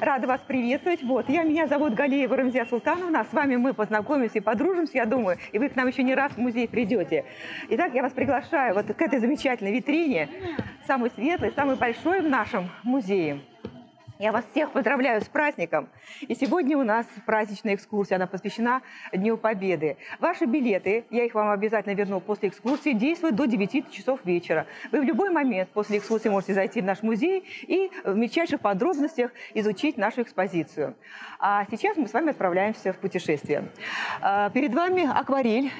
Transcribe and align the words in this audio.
Рада 0.00 0.26
вас 0.26 0.40
приветствовать. 0.46 1.02
Вот, 1.02 1.28
я, 1.28 1.42
меня 1.42 1.66
зовут 1.66 1.94
Галеева 1.94 2.36
Рамзия 2.36 2.66
Султановна. 2.66 3.24
С 3.24 3.32
вами 3.32 3.56
мы 3.56 3.72
познакомимся 3.72 4.38
и 4.38 4.40
подружимся, 4.40 4.98
я 4.98 5.06
думаю, 5.06 5.38
и 5.52 5.58
вы 5.58 5.68
к 5.68 5.76
нам 5.76 5.88
еще 5.88 6.02
не 6.02 6.14
раз 6.14 6.32
в 6.32 6.38
музей 6.38 6.68
придете. 6.68 7.24
Итак, 7.70 7.94
я 7.94 8.02
вас 8.02 8.12
приглашаю 8.12 8.74
вот 8.74 8.86
к 8.86 9.00
этой 9.00 9.18
замечательной 9.18 9.72
витрине, 9.72 10.28
самой 10.86 11.10
светлой, 11.10 11.52
самой 11.52 11.76
большой 11.76 12.20
в 12.20 12.28
нашем 12.28 12.68
музее. 12.82 13.40
Я 14.18 14.32
вас 14.32 14.46
всех 14.50 14.72
поздравляю 14.72 15.20
с 15.20 15.26
праздником. 15.26 15.90
И 16.22 16.34
сегодня 16.34 16.78
у 16.78 16.84
нас 16.84 17.06
праздничная 17.26 17.74
экскурсия, 17.74 18.16
она 18.16 18.26
посвящена 18.26 18.80
Дню 19.12 19.36
Победы. 19.36 19.98
Ваши 20.20 20.46
билеты, 20.46 21.04
я 21.10 21.26
их 21.26 21.34
вам 21.34 21.50
обязательно 21.50 21.92
верну 21.92 22.20
после 22.20 22.48
экскурсии, 22.48 22.94
действуют 22.94 23.36
до 23.36 23.44
9 23.44 23.90
часов 23.90 24.24
вечера. 24.24 24.66
Вы 24.90 25.02
в 25.02 25.04
любой 25.04 25.28
момент 25.28 25.68
после 25.68 25.98
экскурсии 25.98 26.30
можете 26.30 26.54
зайти 26.54 26.80
в 26.80 26.84
наш 26.86 27.02
музей 27.02 27.44
и 27.66 27.90
в 28.04 28.16
мельчайших 28.16 28.60
подробностях 28.60 29.32
изучить 29.52 29.98
нашу 29.98 30.22
экспозицию. 30.22 30.96
А 31.38 31.66
сейчас 31.70 31.98
мы 31.98 32.08
с 32.08 32.14
вами 32.14 32.30
отправляемся 32.30 32.94
в 32.94 32.96
путешествие. 32.96 33.68
А, 34.22 34.48
перед 34.48 34.72
вами 34.72 35.06
акварель. 35.06 35.70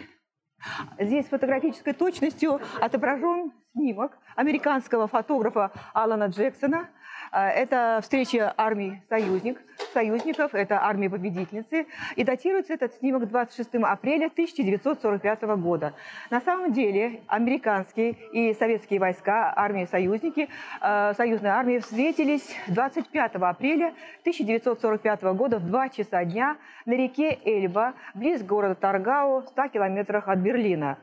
Здесь 0.98 1.24
фотографической 1.26 1.94
точностью 1.94 2.60
отображен 2.80 3.52
снимок 3.72 4.18
американского 4.34 5.06
фотографа 5.08 5.70
Алана 5.94 6.26
Джексона– 6.26 6.90
это 7.38 8.00
встреча 8.02 8.52
армий 8.56 9.02
союзник, 9.08 9.60
союзников, 9.92 10.54
это 10.54 10.82
армии 10.82 11.08
победительницы. 11.08 11.86
И 12.14 12.24
датируется 12.24 12.74
этот 12.74 12.94
снимок 12.94 13.28
26 13.28 13.74
апреля 13.82 14.26
1945 14.26 15.42
года. 15.58 15.94
На 16.30 16.40
самом 16.40 16.72
деле 16.72 17.20
американские 17.26 18.12
и 18.32 18.54
советские 18.54 19.00
войска, 19.00 19.52
армии-союзники, 19.54 20.48
а, 20.80 21.14
союзные 21.14 21.52
армии 21.52 21.78
встретились 21.78 22.54
25 22.68 23.36
апреля 23.36 23.94
1945 24.22 25.34
года 25.34 25.58
в 25.58 25.66
2 25.66 25.88
часа 25.90 26.24
дня 26.24 26.56
на 26.84 26.92
реке 26.92 27.38
Эльба, 27.44 27.94
близ 28.14 28.42
города 28.42 28.74
Таргау, 28.74 29.42
в 29.42 29.48
100 29.48 29.68
километрах 29.68 30.28
от 30.28 30.38
Берлина. 30.38 30.98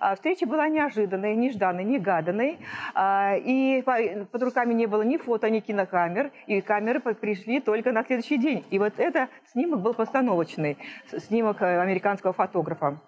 А, 0.00 0.14
встреча 0.14 0.46
была 0.46 0.68
неожиданной, 0.68 1.34
нежданной, 1.36 1.84
негаданной. 1.84 2.58
И 3.44 3.82
под 4.30 4.42
руками 4.42 4.74
не 4.74 4.86
было 4.86 5.02
ни 5.02 5.16
фото, 5.16 5.50
ни 5.50 5.60
кинокамер, 5.76 6.32
и 6.46 6.60
камеры 6.60 7.00
пришли 7.00 7.60
только 7.60 7.92
на 7.92 8.02
следующий 8.04 8.38
день. 8.38 8.64
И 8.70 8.78
вот 8.78 8.94
это 8.96 9.28
снимок 9.52 9.80
был 9.80 9.94
постановочный, 9.94 10.78
снимок 11.18 11.60
э, 11.60 11.80
американского 11.80 12.32
фотографа. 12.32 12.98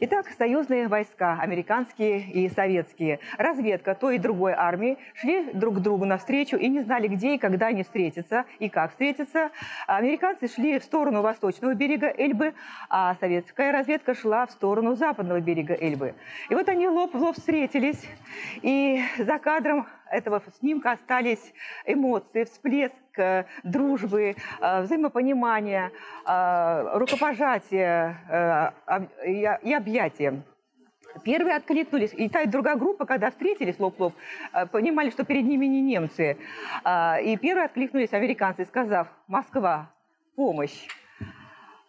Итак, 0.00 0.26
союзные 0.36 0.88
войска, 0.88 1.38
американские 1.40 2.20
и 2.20 2.48
советские, 2.48 3.20
разведка 3.36 3.94
той 3.94 4.16
и 4.16 4.18
другой 4.18 4.52
армии 4.52 4.98
шли 5.14 5.52
друг 5.52 5.76
к 5.76 5.78
другу 5.78 6.04
навстречу 6.04 6.56
и 6.56 6.68
не 6.68 6.80
знали, 6.80 7.08
где 7.08 7.34
и 7.34 7.38
когда 7.38 7.66
они 7.66 7.82
встретятся 7.82 8.44
и 8.58 8.68
как 8.68 8.90
встретятся. 8.90 9.50
Американцы 9.86 10.48
шли 10.48 10.78
в 10.78 10.84
сторону 10.84 11.22
восточного 11.22 11.74
берега 11.74 12.12
Эльбы, 12.16 12.54
а 12.88 13.14
советская 13.20 13.72
разведка 13.72 14.14
шла 14.14 14.46
в 14.46 14.50
сторону 14.50 14.94
западного 14.94 15.40
берега 15.40 15.74
Эльбы. 15.74 16.14
И 16.50 16.54
вот 16.54 16.68
они 16.68 16.88
лоб 16.88 17.14
в 17.14 17.18
лоб 17.18 17.36
встретились, 17.36 18.04
и 18.62 19.00
за 19.18 19.38
кадром 19.38 19.86
этого 20.10 20.42
снимка 20.58 20.92
остались 20.92 21.52
эмоции, 21.86 22.44
всплеск 22.44 22.94
э, 23.16 23.44
дружбы, 23.62 24.36
э, 24.60 24.82
взаимопонимания, 24.82 25.92
э, 26.26 26.98
рукопожатия 26.98 28.74
и 29.24 29.74
объятия. 29.74 30.42
Первые 31.24 31.56
откликнулись, 31.56 32.12
и 32.12 32.28
та 32.28 32.42
и 32.42 32.46
другая 32.46 32.76
группа, 32.76 33.06
когда 33.06 33.30
встретились 33.30 33.78
лоб-лоб, 33.80 34.14
понимали, 34.70 35.10
что 35.10 35.24
перед 35.24 35.44
ними 35.44 35.66
не 35.66 35.80
немцы. 35.80 36.36
И 37.24 37.38
первые 37.40 37.64
откликнулись 37.64 38.12
американцы, 38.12 38.66
сказав 38.66 39.08
«Москва, 39.26 39.90
помощь». 40.36 40.86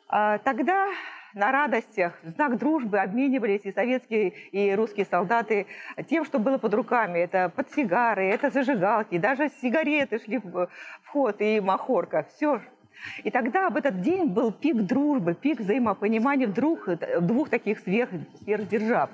Тогда 0.08 0.88
на 1.34 1.52
радостях, 1.52 2.14
в 2.24 2.30
знак 2.30 2.58
дружбы 2.58 3.00
обменивались 3.00 3.66
и 3.66 3.72
советские, 3.72 4.30
и 4.52 4.74
русские 4.74 5.06
солдаты 5.06 5.68
тем, 6.08 6.26
что 6.26 6.40
было 6.40 6.58
под 6.58 6.74
руками. 6.74 7.20
Это 7.20 7.50
подсигары, 7.50 8.26
это 8.26 8.50
зажигалки, 8.50 9.18
даже 9.18 9.50
сигареты 9.62 10.20
шли 10.20 10.40
в 10.40 10.70
ход, 11.08 11.36
и 11.40 11.60
махорка, 11.60 12.26
все. 12.36 12.62
И 13.24 13.32
тогда 13.32 13.70
в 13.70 13.78
этот 13.78 14.02
день 14.02 14.26
был 14.26 14.52
пик 14.52 14.76
дружбы, 14.76 15.34
пик 15.34 15.60
взаимопонимания 15.60 16.48
вдруг 16.48 16.88
двух 17.22 17.50
таких 17.50 17.80
сверх, 17.80 18.10
сверхдержав. 18.44 19.10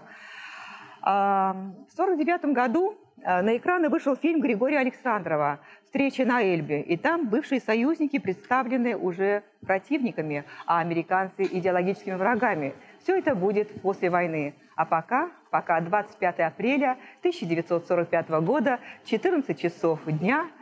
А, 1.01 1.53
в 1.89 1.93
1949 1.93 2.53
году 2.55 2.97
на 3.17 3.57
экраны 3.57 3.89
вышел 3.89 4.15
фильм 4.15 4.41
Григория 4.41 4.79
Александрова 4.79 5.59
«Встреча 5.85 6.25
на 6.25 6.43
Эльбе». 6.43 6.81
И 6.81 6.97
там 6.97 7.27
бывшие 7.27 7.61
союзники 7.61 8.19
представлены 8.19 8.95
уже 8.97 9.43
противниками, 9.65 10.43
а 10.65 10.79
американцы– 10.79 11.43
идеологическими 11.51 12.15
врагами. 12.15 12.75
Все 13.01 13.17
это 13.17 13.33
будет 13.33 13.81
после 13.81 14.09
войны. 14.09 14.53
А 14.75 14.85
пока, 14.85 15.31
пока 15.49 15.79
25 15.79 16.39
апреля 16.39 16.97
1945 17.19 18.29
года, 18.41 18.79
14 19.05 19.59
часов 19.59 19.99
дня– 20.05 20.47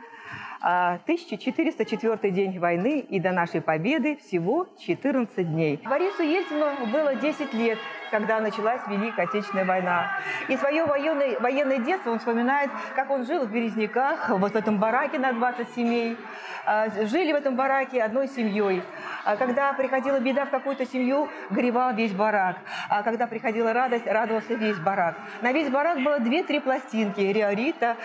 1404 0.64 2.32
день 2.32 2.58
войны 2.58 3.00
и 3.00 3.20
до 3.20 3.32
нашей 3.32 3.60
победы 3.60 4.16
всего 4.16 4.66
14 4.78 5.46
дней. 5.50 5.78
Борису 5.84 6.22
Ельцину 6.22 6.86
было 6.86 7.14
10 7.14 7.52
лет, 7.52 7.78
когда 8.10 8.40
началась 8.40 8.80
Великая 8.88 9.24
Отечественная 9.24 9.66
война. 9.66 10.12
И 10.48 10.56
свое 10.56 10.86
военное, 10.86 11.38
военное 11.38 11.78
детство 11.78 12.12
он 12.12 12.18
вспоминает, 12.18 12.70
как 12.96 13.10
он 13.10 13.26
жил 13.26 13.44
в 13.44 13.52
Березняках, 13.52 14.30
вот 14.30 14.52
в 14.52 14.56
этом 14.56 14.78
бараке 14.78 15.18
на 15.18 15.32
20 15.34 15.68
семей. 15.74 16.16
А, 16.64 16.88
жили 16.88 17.32
в 17.32 17.36
этом 17.36 17.56
бараке 17.56 18.02
одной 18.02 18.28
семьей. 18.28 18.82
А 19.24 19.36
когда 19.36 19.74
приходила 19.74 20.18
беда 20.18 20.46
в 20.46 20.50
какую-то 20.50 20.86
семью, 20.86 21.28
горевал 21.50 21.92
весь 21.94 22.12
барак. 22.12 22.56
А 22.88 23.02
когда 23.02 23.26
приходила 23.26 23.74
радость, 23.74 24.06
радовался 24.06 24.54
весь 24.54 24.78
барак. 24.78 25.16
На 25.42 25.52
весь 25.52 25.68
барак 25.68 26.02
было 26.02 26.20
две-три 26.20 26.60
пластинки. 26.60 27.20
Риорита, 27.20 27.96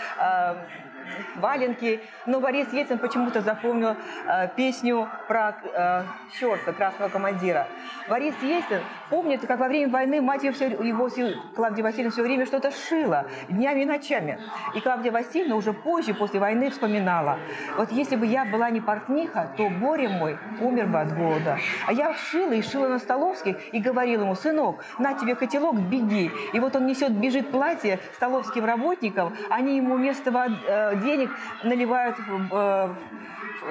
валенки. 1.35 2.01
Но 2.25 2.39
Борис 2.39 2.71
Ельцин 2.73 2.99
почему-то 2.99 3.41
запомнил 3.41 3.95
э, 4.25 4.47
песню 4.55 5.07
про 5.27 5.55
э, 5.63 6.03
Щерса, 6.37 6.73
красного 6.73 7.09
командира. 7.09 7.67
Борис 8.07 8.35
Ельцин 8.41 8.81
помнит, 9.09 9.45
как 9.45 9.59
во 9.59 9.67
время 9.67 9.91
войны 9.91 10.21
мать 10.21 10.43
его, 10.43 10.55
его 10.83 11.09
Клавдия 11.55 11.83
Васильевна 11.83 12.11
все 12.11 12.23
время 12.23 12.45
что-то 12.45 12.71
шила, 12.71 13.25
днями 13.49 13.81
и 13.81 13.85
ночами. 13.85 14.39
И 14.75 14.79
Клавдия 14.79 15.11
Васильевна 15.11 15.55
уже 15.55 15.73
позже, 15.73 16.13
после 16.13 16.39
войны, 16.39 16.69
вспоминала. 16.69 17.39
Вот 17.77 17.91
если 17.91 18.15
бы 18.15 18.25
я 18.25 18.45
была 18.45 18.69
не 18.69 18.81
портниха, 18.81 19.51
то 19.57 19.69
Боря 19.69 20.09
мой 20.09 20.37
умер 20.61 20.87
бы 20.87 20.99
от 20.99 21.15
голода. 21.15 21.57
А 21.87 21.93
я 21.93 22.13
шила 22.13 22.53
и 22.53 22.61
шила 22.61 22.87
на 22.87 22.99
Столовских 22.99 23.73
и 23.73 23.79
говорила 23.79 24.23
ему, 24.23 24.35
сынок, 24.35 24.83
на 24.97 25.13
тебе 25.13 25.35
котелок, 25.35 25.75
беги. 25.75 26.31
И 26.53 26.59
вот 26.59 26.75
он 26.75 26.85
несет, 26.85 27.11
бежит 27.11 27.51
платье 27.51 27.99
столовским 28.15 28.65
работникам, 28.65 29.35
они 29.49 29.77
ему 29.77 29.95
вместо 29.95 30.31
э, 30.67 30.95
денег 31.01 31.29
наливают 31.63 32.17
в, 32.19 32.47
э, 32.51 32.89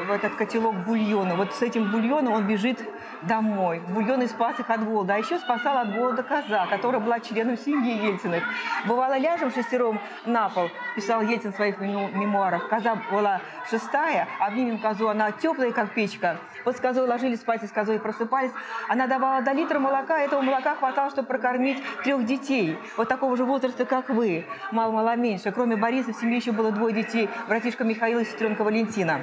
в 0.04 0.10
этот 0.10 0.34
котелок 0.34 0.74
бульона. 0.84 1.34
Вот 1.34 1.54
с 1.54 1.62
этим 1.62 1.90
бульоном 1.90 2.34
он 2.34 2.46
бежит 2.46 2.78
домой. 3.22 3.80
Бульон 3.88 4.22
и 4.22 4.26
спас 4.26 4.58
их 4.60 4.70
от 4.70 4.84
голода. 4.84 5.14
А 5.14 5.18
еще 5.18 5.38
спасал 5.38 5.78
от 5.78 5.94
голода 5.94 6.22
коза, 6.22 6.66
которая 6.66 7.00
была 7.00 7.20
членом 7.20 7.56
семьи 7.56 8.06
Ельциных. 8.06 8.44
Бывало, 8.86 9.18
ляжем 9.18 9.50
шестером 9.50 10.00
на 10.26 10.48
пол, 10.48 10.70
писал 10.94 11.22
Ельцин 11.22 11.52
в 11.52 11.56
своих 11.56 11.78
мемуарах. 11.78 12.68
Коза 12.68 12.96
была 13.10 13.40
шестая, 13.70 14.28
обнимем 14.38 14.78
козу, 14.78 15.08
она 15.08 15.32
теплая, 15.32 15.72
как 15.72 15.94
печка. 15.94 16.36
Вот 16.64 16.76
с 16.76 16.80
козой 16.80 17.06
ложились 17.06 17.40
спать, 17.40 17.62
и 17.62 17.66
с 17.66 17.72
козой 17.72 17.98
просыпались. 17.98 18.52
Она 18.88 19.06
давала 19.06 19.42
до 19.42 19.52
литра 19.52 19.78
молока, 19.78 20.18
этого 20.18 20.42
молока 20.42 20.74
хватало, 20.74 21.10
чтобы 21.10 21.28
прокормить 21.28 21.82
трех 22.04 22.24
детей. 22.24 22.78
Вот 22.96 23.08
такого 23.08 23.36
же 23.36 23.44
возраста, 23.44 23.84
как 23.84 24.10
вы. 24.10 24.44
Мало-мало 24.70 25.16
меньше. 25.16 25.50
Кроме 25.50 25.76
Бориса 25.76 26.12
в 26.12 26.16
семье 26.16 26.36
еще 26.36 26.52
было 26.52 26.70
двое 26.70 26.94
детей. 26.94 27.17
Братишка 27.48 27.84
Михаил 27.84 28.20
и 28.20 28.24
сестренка 28.24 28.62
Валентина. 28.62 29.22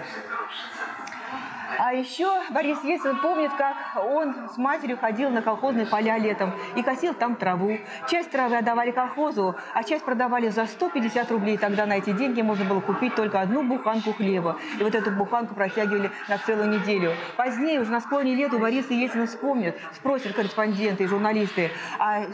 А 1.78 1.94
еще 1.94 2.30
Борис 2.52 2.84
Ельцин 2.84 3.17
помнит, 3.17 3.52
как 3.58 3.76
он 4.05 4.49
с 4.53 4.58
матерью 4.58 4.97
ходил 4.97 5.29
на 5.29 5.41
колхозные 5.41 5.85
поля 5.85 6.17
летом 6.17 6.53
и 6.76 6.84
косил 6.84 7.14
там 7.14 7.35
траву. 7.35 7.78
Часть 8.09 8.32
травы 8.32 8.58
отдавали 8.58 8.91
колхозу, 8.91 9.55
а 9.73 9.84
часть 9.84 10.05
продавали 10.05 10.49
за 10.49 10.66
150 10.66 11.32
рублей. 11.32 11.58
Тогда 11.58 11.85
на 11.85 11.97
эти 11.97 12.11
деньги 12.11 12.41
можно 12.41 12.66
было 12.66 12.82
купить 12.82 13.16
только 13.16 13.41
одну 13.41 13.64
буханку 13.64 14.14
хлеба. 14.14 14.58
И 14.79 14.84
вот 14.84 14.96
эту 14.96 15.11
буханку 15.11 15.55
протягивали 15.55 16.11
на 16.29 16.38
целую 16.38 16.70
неделю. 16.70 17.14
Позднее, 17.38 17.82
уже 17.82 17.91
на 17.91 17.99
склоне 17.99 18.35
лет, 18.35 18.53
у 18.53 18.59
Бориса 18.59 18.94
Ельцина 18.94 19.28
вспомнят, 19.28 19.76
спросят 19.94 20.34
корреспонденты 20.34 21.03
и 21.03 21.08
журналисты, 21.08 21.72
а 21.99 22.26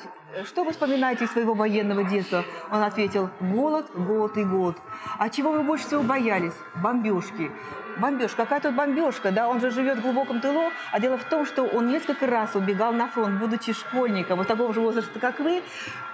что 0.46 0.64
вы 0.64 0.72
вспоминаете 0.72 1.26
из 1.26 1.32
своего 1.32 1.54
военного 1.54 2.04
детства? 2.04 2.46
Он 2.72 2.82
ответил, 2.82 3.30
голод, 3.42 3.92
голод 3.94 4.38
и 4.38 4.44
голод. 4.44 4.78
А 5.20 5.30
чего 5.30 5.52
вы 5.52 5.64
больше 5.64 5.86
всего 5.88 6.04
боялись? 6.04 6.54
Бомбежки. 6.82 7.52
Бомбежка, 7.98 8.44
какая 8.44 8.60
тут 8.60 8.76
бомбежка, 8.76 9.32
да, 9.32 9.48
он 9.48 9.60
же 9.60 9.72
живет 9.72 10.00
в 10.00 10.02
глубоком 10.02 10.42
тылу, 10.42 10.72
а 10.92 11.00
дело 11.00 11.18
в 11.18 11.24
том, 11.26 11.46
что 11.46 11.64
он 11.64 11.88
несколько 11.88 12.28
раз 12.28 12.56
убегал 12.56 12.94
на 12.94 13.08
фронт, 13.08 13.40
будучи 13.40 13.74
школьником, 13.74 14.38
вот 14.38 14.48
такого 14.48 14.74
же 14.74 14.82
возраста, 14.82 15.20
как 15.20 15.40
вы, 15.40 15.62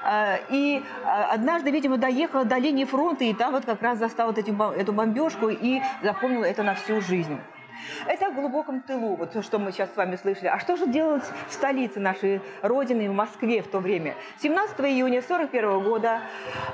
а, 0.04 0.38
и 0.50 0.84
а, 1.06 1.34
однажды, 1.34 1.72
видимо, 1.72 1.98
доехал 1.98 2.46
до 2.46 2.58
линии 2.58 2.86
фронта, 2.86 3.24
и 3.24 3.34
там 3.34 3.54
вот 3.54 3.66
как 3.66 3.82
раз 3.82 4.00
застал 4.00 4.34
вот 4.34 4.38
эту 4.38 4.94
бомбежку 4.94 5.50
и 5.50 5.82
запомнил 6.04 6.44
это 6.44 6.64
на 6.64 6.76
всю 6.76 7.02
жизнь. 7.02 7.40
Это 8.06 8.30
в 8.30 8.36
глубоком 8.36 8.82
тылу, 8.82 9.16
вот 9.16 9.34
то, 9.34 9.42
что 9.42 9.60
мы 9.60 9.72
сейчас 9.72 9.92
с 9.94 9.98
вами 9.98 10.16
слышали. 10.16 10.48
А 10.48 10.60
что 10.60 10.76
же 10.76 10.88
делать 10.88 11.24
в 11.48 11.54
столице 11.54 12.00
нашей 12.00 12.42
Родины, 12.62 13.10
в 13.10 13.14
Москве 13.14 13.62
в 13.62 13.68
то 13.68 13.80
время? 13.80 14.16
17 14.40 14.80
июня 14.82 15.20
1941 15.20 15.84
года 15.84 16.22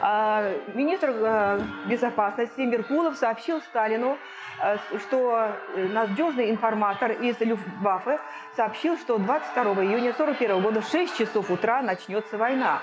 э, 0.02 0.60
министр 0.74 1.14
э, 1.14 1.62
безопасности 1.88 2.62
Меркулов 2.62 3.16
сообщил 3.16 3.62
Сталину, 3.62 4.18
э, 4.62 4.78
что 5.00 5.56
надежный 5.76 6.52
информатор 6.52 7.12
из 7.12 7.40
Люфтваффе 7.40 8.20
сообщил, 8.56 8.98
что 8.98 9.18
22 9.18 9.64
июня 9.84 10.12
1941 10.12 10.62
года 10.62 10.82
в 10.82 10.88
6 10.88 11.18
часов 11.18 11.50
утра 11.50 11.82
начнется 11.82 12.38
война. 12.38 12.82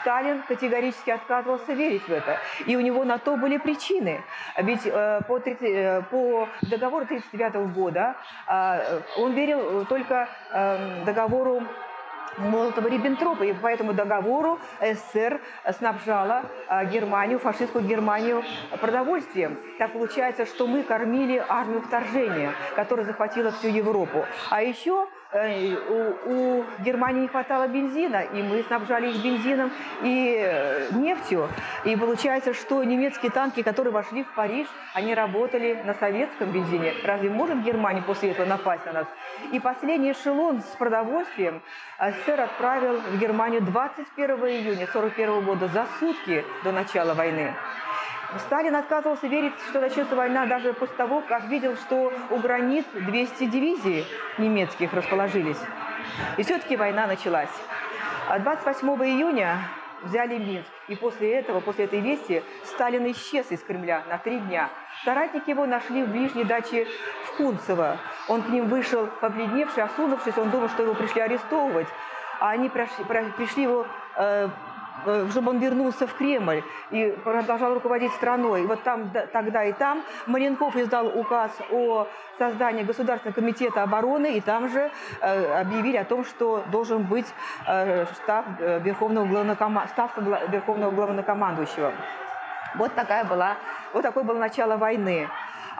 Сталин 0.00 0.42
категорически 0.42 1.10
отказывался 1.10 1.72
верить 1.72 2.06
в 2.08 2.12
это. 2.12 2.38
И 2.66 2.76
у 2.76 2.80
него 2.80 3.04
на 3.04 3.18
то 3.18 3.36
были 3.36 3.58
причины. 3.58 4.22
Ведь 4.56 4.86
э, 4.86 5.20
по, 5.28 5.38
30, 5.38 5.62
э, 5.62 6.02
по 6.10 6.48
договору 6.62 7.04
1939 7.04 7.72
года 7.74 8.16
э, 8.48 9.00
он 9.16 9.32
верил 9.32 9.84
только 9.86 10.28
э, 10.52 11.04
договору 11.04 11.62
Молотова-Риббентропа. 12.38 13.44
И 13.44 13.52
по 13.52 13.66
этому 13.66 13.92
договору 13.92 14.58
СССР 14.80 15.40
снабжала 15.78 16.44
э, 16.68 16.86
Германию, 16.86 17.38
фашистскую 17.38 17.84
Германию 17.84 18.42
продовольствием. 18.80 19.58
Так 19.78 19.92
получается, 19.92 20.46
что 20.46 20.66
мы 20.66 20.82
кормили 20.82 21.44
армию 21.48 21.82
вторжения, 21.82 22.52
которая 22.76 23.06
захватила 23.06 23.50
всю 23.50 23.68
Европу. 23.68 24.24
А 24.50 24.62
еще 24.62 25.08
у, 25.32 26.14
у 26.26 26.64
Германии 26.80 27.22
не 27.22 27.28
хватало 27.28 27.66
бензина, 27.66 28.22
и 28.22 28.42
мы 28.42 28.62
снабжали 28.64 29.10
их 29.10 29.22
бензином 29.22 29.70
и 30.02 30.36
э, 30.38 30.88
нефтью. 30.92 31.48
И 31.84 31.96
получается, 31.96 32.52
что 32.52 32.84
немецкие 32.84 33.30
танки, 33.30 33.62
которые 33.62 33.92
вошли 33.92 34.24
в 34.24 34.34
Париж, 34.34 34.66
они 34.94 35.14
работали 35.14 35.80
на 35.84 35.94
советском 35.94 36.50
бензине. 36.50 36.92
Разве 37.04 37.30
может 37.30 37.62
Германия 37.62 38.02
после 38.02 38.32
этого 38.32 38.46
напасть 38.46 38.84
на 38.84 38.92
нас? 38.92 39.06
И 39.52 39.58
последний 39.58 40.12
эшелон 40.12 40.60
с 40.60 40.76
продовольствием 40.76 41.62
СССР 41.98 42.40
отправил 42.42 43.00
в 43.00 43.18
Германию 43.18 43.62
21 43.62 44.30
июня 44.36 44.84
1941 44.84 45.44
года, 45.44 45.68
за 45.68 45.86
сутки 45.98 46.44
до 46.62 46.72
начала 46.72 47.14
войны. 47.14 47.54
Сталин 48.38 48.74
отказывался 48.76 49.26
верить, 49.26 49.52
что 49.68 49.80
начнется 49.80 50.16
война 50.16 50.46
даже 50.46 50.72
после 50.72 50.96
того, 50.96 51.22
как 51.22 51.44
видел, 51.44 51.76
что 51.76 52.12
у 52.30 52.36
границ 52.38 52.84
200 52.94 53.46
дивизий 53.46 54.06
немецких 54.38 54.92
расположились. 54.92 55.58
И 56.36 56.42
все-таки 56.42 56.76
война 56.76 57.06
началась. 57.06 57.50
28 58.38 58.88
а 58.88 59.06
июня 59.06 59.58
взяли 60.02 60.38
Минск. 60.38 60.68
И 60.88 60.96
после 60.96 61.34
этого, 61.34 61.60
после 61.60 61.84
этой 61.84 62.00
вести, 62.00 62.42
Сталин 62.64 63.10
исчез 63.12 63.50
из 63.50 63.62
Кремля 63.62 64.02
на 64.08 64.18
три 64.18 64.38
дня. 64.38 64.70
Соратники 65.04 65.50
его 65.50 65.66
нашли 65.66 66.02
в 66.02 66.08
ближней 66.08 66.44
даче 66.44 66.86
в 67.26 67.36
Кунцево. 67.36 67.98
Он 68.28 68.42
к 68.42 68.48
ним 68.48 68.66
вышел 68.68 69.06
побледневший, 69.20 69.84
осунувшись. 69.84 70.36
Он 70.38 70.50
думал, 70.50 70.68
что 70.68 70.82
его 70.82 70.94
пришли 70.94 71.20
арестовывать. 71.20 71.88
А 72.40 72.50
они 72.50 72.68
пришли, 72.68 73.04
пришли 73.36 73.62
его 73.62 73.86
Э, 74.14 74.48
чтобы 75.30 75.50
он 75.50 75.58
вернулся 75.58 76.06
в 76.06 76.14
Кремль 76.14 76.62
и 76.90 77.16
продолжал 77.24 77.74
руководить 77.74 78.12
страной. 78.12 78.66
Вот 78.66 78.82
там, 78.82 79.10
тогда 79.32 79.64
и 79.64 79.72
там 79.72 80.02
Маленков 80.26 80.76
издал 80.76 81.06
указ 81.06 81.50
о 81.70 82.06
создании 82.38 82.82
Государственного 82.82 83.34
комитета 83.34 83.82
обороны, 83.82 84.36
и 84.36 84.40
там 84.40 84.68
же 84.68 84.90
э, 85.20 85.60
объявили 85.60 85.96
о 85.96 86.04
том, 86.04 86.24
что 86.24 86.64
должен 86.70 87.02
быть 87.04 87.26
э, 87.66 88.06
штаб 88.06 88.46
Верховного 88.58 89.26
главнокома... 89.26 89.86
ставка 89.88 90.20
Верховного 90.20 90.90
главнокомандующего. 90.90 91.92
Вот 92.74 92.94
такая 92.94 93.24
была, 93.24 93.56
вот 93.92 94.02
такое 94.02 94.24
было 94.24 94.38
начало 94.38 94.76
войны. 94.76 95.28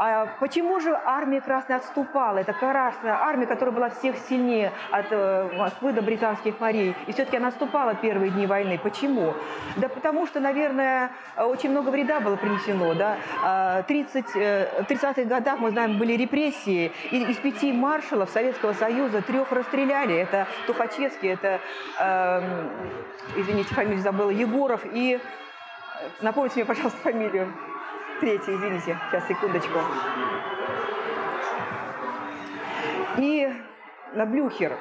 А 0.04 0.26
почему 0.40 0.80
же 0.80 0.98
армия 1.04 1.40
Красная 1.40 1.76
отступала? 1.76 2.38
Это 2.38 2.52
Красная 2.52 3.14
армия, 3.14 3.46
которая 3.46 3.72
была 3.72 3.88
всех 3.88 4.16
сильнее 4.28 4.72
от 4.90 5.06
э, 5.10 5.48
Москвы 5.56 5.92
до 5.92 6.02
британских 6.02 6.58
морей. 6.58 6.96
И 7.06 7.12
все-таки 7.12 7.36
она 7.36 7.48
отступала 7.48 7.94
первые 7.94 8.32
дни 8.32 8.48
войны. 8.48 8.80
Почему? 8.82 9.32
Да 9.76 9.88
потому 9.88 10.26
что, 10.26 10.40
наверное, 10.40 11.12
очень 11.36 11.70
много 11.70 11.90
вреда 11.90 12.18
было 12.18 12.34
принесено. 12.34 12.94
Да? 12.94 13.84
30, 13.86 14.26
э, 14.34 14.82
в 14.82 14.90
30-х 14.90 15.22
годах, 15.22 15.60
мы 15.60 15.70
знаем, 15.70 15.98
были 15.98 16.14
репрессии. 16.14 16.90
И 17.12 17.22
из 17.22 17.36
пяти 17.36 17.72
маршалов 17.72 18.28
Советского 18.30 18.72
Союза 18.72 19.22
трех 19.22 19.52
расстреляли. 19.52 20.16
Это 20.16 20.48
Тухачевский, 20.66 21.28
это, 21.28 21.60
э, 22.00 22.68
извините, 23.36 23.72
фамилию 23.72 24.02
забыла, 24.02 24.30
Егоров 24.30 24.80
и... 24.84 25.20
Напомните 26.20 26.56
мне, 26.56 26.64
пожалуйста, 26.64 26.98
фамилию 26.98 27.52
третий, 28.22 28.54
извините, 28.54 28.96
сейчас, 29.10 29.26
секундочку. 29.26 29.80
И 33.18 33.52
на 34.14 34.26
Блюхер. 34.26 34.78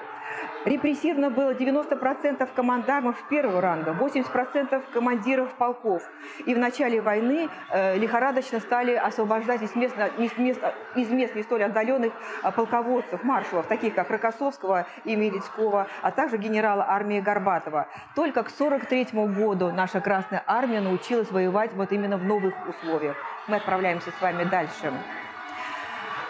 Репрессивно 0.65 1.31
было 1.31 1.53
90% 1.53 2.47
командармов 2.55 3.15
первого 3.29 3.61
ранга, 3.61 3.91
80% 3.99 4.83
командиров 4.93 5.49
полков. 5.55 6.03
И 6.45 6.53
в 6.53 6.59
начале 6.59 7.01
войны 7.01 7.49
э, 7.71 7.97
лихорадочно 7.97 8.59
стали 8.59 8.93
освобождать 8.93 9.63
из 9.63 9.75
мест, 9.75 9.95
из 10.19 10.37
мест, 10.37 10.61
из 10.95 11.09
мест 11.09 11.33
не 11.33 11.41
столь 11.41 11.63
отдаленных 11.63 12.13
э, 12.43 12.51
полководцев, 12.51 13.23
маршалов, 13.23 13.65
таких 13.65 13.95
как 13.95 14.11
Рокоссовского 14.11 14.85
и 15.03 15.15
Мерецкого, 15.15 15.87
а 16.03 16.11
также 16.11 16.37
генерала 16.37 16.85
армии 16.87 17.19
Горбатова. 17.19 17.87
Только 18.15 18.43
к 18.43 18.51
1943 18.51 19.27
году 19.33 19.71
наша 19.71 19.99
Красная 19.99 20.43
Армия 20.45 20.81
научилась 20.81 21.31
воевать 21.31 21.73
вот 21.73 21.91
именно 21.91 22.17
в 22.17 22.23
новых 22.23 22.53
условиях. 22.67 23.17
Мы 23.47 23.55
отправляемся 23.55 24.11
с 24.11 24.21
вами 24.21 24.43
дальше. 24.43 24.93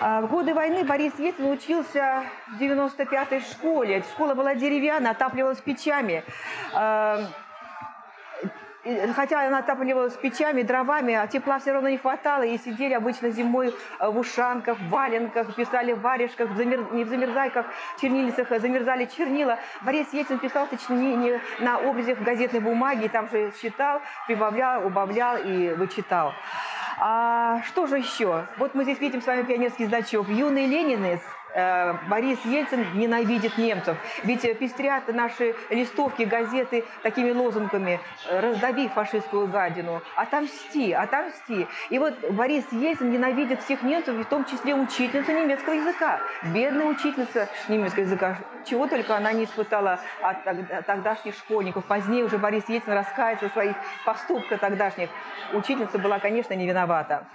А, 0.03 0.21
в 0.21 0.27
годы 0.29 0.55
войны 0.55 0.83
Борис 0.83 1.13
Ельцин 1.19 1.45
учился 1.51 2.23
в 2.47 2.59
95-й 2.59 3.41
школе. 3.41 4.03
Школа 4.13 4.33
была 4.33 4.55
деревянная, 4.55 5.11
отапливалась 5.11 5.61
печами. 5.61 6.23
А, 8.83 9.13
хотя 9.13 9.47
она 9.47 9.59
отапливалась 9.59 10.13
печами, 10.13 10.61
дровами, 10.63 11.13
а 11.13 11.27
тепла 11.27 11.59
все 11.59 11.71
равно 11.73 11.89
не 11.89 11.97
хватало, 11.97 12.43
и 12.43 12.57
сидели 12.57 12.93
обычно 12.93 13.29
зимой 13.29 13.75
в 13.99 14.17
ушанках, 14.17 14.77
в 14.79 14.89
валенках, 14.89 15.55
писали 15.55 15.93
в 15.93 16.01
варежках, 16.01 16.49
в 16.49 16.57
замер... 16.57 16.91
не 16.91 17.03
в 17.03 17.09
замерзайках, 17.09 17.65
чернильницах, 18.01 18.49
замерзали 18.49 19.05
чернила. 19.05 19.59
Борис 19.81 20.11
Ельцин 20.13 20.39
писал 20.39 20.67
сочинение 20.67 21.41
на 21.59 21.77
образах 21.77 22.19
газетной 22.19 22.59
бумаги, 22.59 23.07
там 23.07 23.29
же 23.29 23.53
считал, 23.61 24.01
прибавлял, 24.27 24.85
убавлял 24.85 25.37
и 25.37 25.73
вычитал. 25.73 26.33
А 26.99 27.61
что 27.63 27.87
же 27.87 27.97
еще? 27.97 28.45
Вот 28.57 28.75
мы 28.75 28.83
здесь 28.83 28.99
видим 28.99 29.21
с 29.21 29.27
вами 29.27 29.43
пионерский 29.43 29.85
значок. 29.85 30.27
Юный 30.27 30.67
ленинец 30.67 31.21
Э, 31.21 31.40
Борис 31.53 32.43
Ельцин 32.45 32.85
ненавидит 32.95 33.57
немцев. 33.57 33.97
Ведь 34.23 34.45
э, 34.45 34.53
пестрят 34.53 35.07
наши 35.07 35.55
листовки, 35.69 36.23
газеты 36.23 36.85
такими 37.03 37.31
лозунгами 37.31 37.99
«раздави 38.29 38.87
фашистскую 38.89 39.47
гадину», 39.47 40.01
«отомсти», 40.15 40.93
«отомсти». 40.93 41.67
И 41.89 41.99
вот 41.99 42.13
Борис 42.31 42.65
Ельцин 42.71 43.11
ненавидит 43.11 43.61
всех 43.63 43.83
немцев, 43.83 44.15
в 44.15 44.25
том 44.25 44.45
числе 44.45 44.75
учительницу 44.75 45.31
немецкого 45.31 45.73
языка. 45.73 46.19
Бедная 46.53 46.85
учительница 46.85 47.49
немецкого 47.67 48.03
языка. 48.03 48.37
Чего 48.65 48.87
только 48.87 49.15
она 49.15 49.33
не 49.33 49.45
испытала 49.45 49.99
от 50.21 50.43
тогдашних 50.85 51.35
школьников. 51.35 51.85
Позднее 51.85 52.23
уже 52.23 52.37
Борис 52.37 52.67
Ельцин 52.69 52.93
раскается 52.93 53.49
в 53.49 53.53
своих 53.53 53.75
поступках 54.05 54.59
тогдашних. 54.59 55.09
Учительница 55.53 55.97
была, 55.99 56.19
конечно, 56.19 56.53
не 56.53 56.67
виновата. 56.67 57.25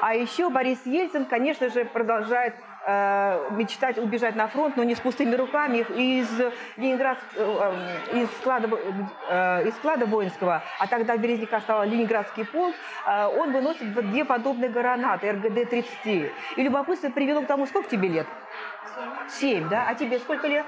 А 0.00 0.14
еще 0.14 0.50
Борис 0.50 0.84
Ельцин, 0.86 1.24
конечно 1.24 1.68
же, 1.68 1.84
продолжает 1.84 2.54
э, 2.54 2.65
мечтать 2.86 3.98
убежать 3.98 4.36
на 4.36 4.46
фронт, 4.46 4.76
но 4.76 4.84
не 4.84 4.94
с 4.94 5.00
пустыми 5.00 5.34
руками. 5.34 5.78
Из 5.78 6.28
Ленинград, 6.76 7.18
э, 7.34 7.72
из 8.12 8.30
склада, 8.38 8.68
э, 9.28 9.68
из 9.68 9.74
склада 9.74 10.06
воинского, 10.06 10.62
а 10.78 10.86
тогда 10.86 11.16
Березника 11.16 11.60
стал 11.60 11.84
Ленинградский 11.84 12.44
полк, 12.44 12.74
э, 13.06 13.26
он 13.26 13.52
выносит 13.52 13.92
две 13.92 14.24
подобные 14.24 14.70
гранаты 14.70 15.28
РГД-30. 15.28 16.30
И 16.56 16.62
любопытство 16.62 17.10
привело 17.10 17.42
к 17.42 17.46
тому, 17.46 17.66
сколько 17.66 17.88
тебе 17.88 18.08
лет? 18.08 18.26
Семь, 19.28 19.68
да? 19.68 19.86
А 19.88 19.94
тебе 19.94 20.18
сколько 20.20 20.46
лет? 20.46 20.64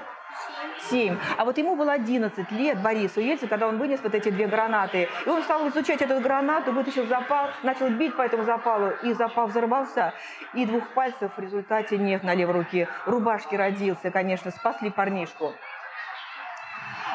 Семь. 0.89 1.17
А 1.37 1.45
вот 1.45 1.57
ему 1.57 1.75
было 1.75 1.93
11 1.93 2.51
лет, 2.51 2.81
Борису 2.81 3.19
Ельцину, 3.19 3.49
когда 3.49 3.67
он 3.67 3.77
вынес 3.77 3.99
вот 4.01 4.15
эти 4.15 4.29
две 4.29 4.47
гранаты. 4.47 5.07
И 5.25 5.29
он 5.29 5.43
стал 5.43 5.67
изучать 5.67 6.01
эту 6.01 6.19
гранату, 6.19 6.71
вытащил 6.71 7.05
запал, 7.07 7.49
начал 7.63 7.89
бить 7.89 8.15
по 8.15 8.21
этому 8.21 8.43
запалу, 8.43 8.91
и 9.03 9.13
запал 9.13 9.47
взорвался. 9.47 10.13
И 10.53 10.65
двух 10.65 10.87
пальцев 10.89 11.31
в 11.35 11.39
результате 11.39 11.97
нет 11.97 12.23
на 12.23 12.33
левой 12.33 12.55
руке. 12.55 12.87
Рубашки 13.05 13.55
родился, 13.55 14.09
конечно, 14.11 14.51
спасли 14.51 14.89
парнишку. 14.89 15.53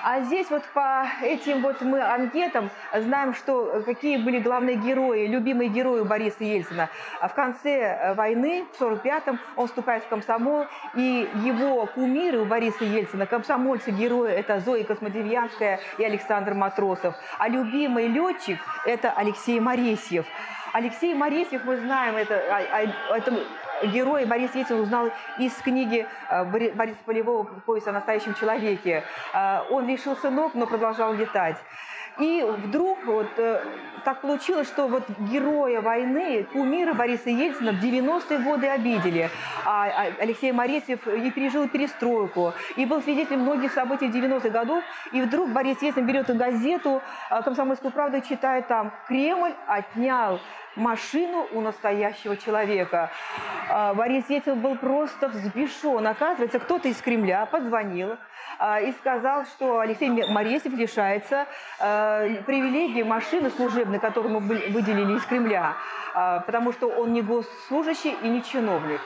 А 0.07 0.21
здесь 0.21 0.51
вот 0.51 0.63
по 0.75 1.07
этим 1.23 1.63
вот 1.63 1.81
мы 1.81 2.03
анкетам 2.03 2.69
знаем, 2.95 3.33
что 3.33 3.83
какие 3.87 4.19
были 4.19 4.39
главные 4.39 4.77
герои, 4.77 5.27
любимые 5.27 5.71
герои 5.71 6.03
Бориса 6.03 6.45
Ельцина. 6.45 6.91
А 7.21 7.29
в 7.29 7.35
конце 7.35 7.71
э, 7.71 8.13
войны, 8.13 8.67
в 8.71 8.83
45-м, 8.83 9.41
он 9.57 9.67
вступает 9.67 10.05
в 10.05 10.09
комсомол, 10.09 10.67
и 10.93 11.27
его 11.43 11.87
кумиры 11.87 12.41
у 12.41 12.45
Бориса 12.45 12.85
Ельцина, 12.85 13.25
комсомольцы-герои, 13.25 14.31
это 14.31 14.61
Зоя 14.61 14.85
Космодемьянская 14.85 15.81
и 15.97 16.05
Александр 16.05 16.53
Матросов. 16.53 17.15
А 17.39 17.49
любимый 17.49 18.09
летчик– 18.09 18.59
это 18.85 19.11
Алексей 19.11 19.59
Моресьев. 19.59 20.27
Алексей 20.75 21.15
Моресьев, 21.15 21.65
мы 21.65 21.79
знаем, 21.79 22.17
это, 22.17 22.43
а, 22.51 22.61
а, 22.73 23.17
это 23.17 23.33
герой 23.83 24.25
Борис 24.25 24.55
Ельцин 24.55 24.81
узнал 24.81 25.11
из 25.39 25.53
книги 25.55 26.07
э, 26.31 26.45
Бориса 26.45 26.99
Полевого 27.05 27.45
«Пояс 27.67 27.87
о 27.87 27.93
настоящем 27.93 28.35
человеке». 28.35 29.05
Э, 29.33 29.63
он 29.71 29.87
лишился 29.87 30.31
ног, 30.31 30.55
но 30.55 30.67
продолжал 30.67 31.13
летать. 31.15 31.57
И 32.19 32.43
вдруг 32.43 33.05
вот 33.07 33.27
э, 33.39 33.65
так 34.05 34.21
получилось, 34.21 34.69
что 34.69 34.87
вот 34.87 35.03
героя 35.19 35.81
войны, 35.81 36.45
кумира 36.53 36.95
Бориса 36.95 37.31
Ельцина 37.31 37.73
в 37.73 37.83
90-е 37.83 38.39
годы 38.39 38.69
обидели. 38.69 39.31
А, 39.65 39.87
а 39.87 40.13
Алексей 40.21 40.53
Моресьев 40.53 41.07
и 41.09 41.31
пережил 41.31 41.69
перестройку, 41.69 42.53
и 42.77 42.85
был 42.85 43.03
свидетелем 43.03 43.41
многих 43.41 43.73
событий 43.73 44.07
90-х 44.07 44.51
годов. 44.51 44.85
И 45.13 45.23
вдруг 45.23 45.51
Борис 45.51 45.83
Ельцин 45.83 46.07
берет 46.07 46.27
газету 46.37 47.03
«Комсомольскую 47.31 47.91
правду» 47.91 48.19
и 48.19 48.23
читает 48.23 48.69
там 48.69 48.93
«Кремль 49.09 49.55
отнял 49.67 50.39
машину 50.77 51.47
у 51.53 51.61
настоящего 51.61 52.37
человека. 52.37 53.11
А, 53.69 53.95
Борис 53.95 54.29
Ельцин 54.29 54.61
был 54.61 54.77
просто 54.77 55.29
взбешен. 55.29 56.07
Оказывается, 56.07 56.59
кто-то 56.59 56.89
из 56.89 57.01
Кремля 57.01 57.47
позвонил 57.47 58.11
а, 58.13 58.17
и 58.83 58.93
сказал, 58.93 59.45
что 59.45 59.81
Алексей 59.81 60.11
Моресев 60.11 60.73
лишается 60.73 61.47
а, 61.81 62.27
привилегии 62.47 63.03
машины 63.03 63.51
служебной, 63.51 63.99
которую 63.99 64.41
мы 64.41 64.41
выделили 64.41 65.17
из 65.17 65.25
Кремля, 65.25 65.77
потому 66.47 66.73
что 66.73 66.89
он 66.89 67.13
не 67.13 67.23
госслужащий 67.23 68.15
и 68.23 68.29
не 68.29 68.43
чиновник. 68.43 69.01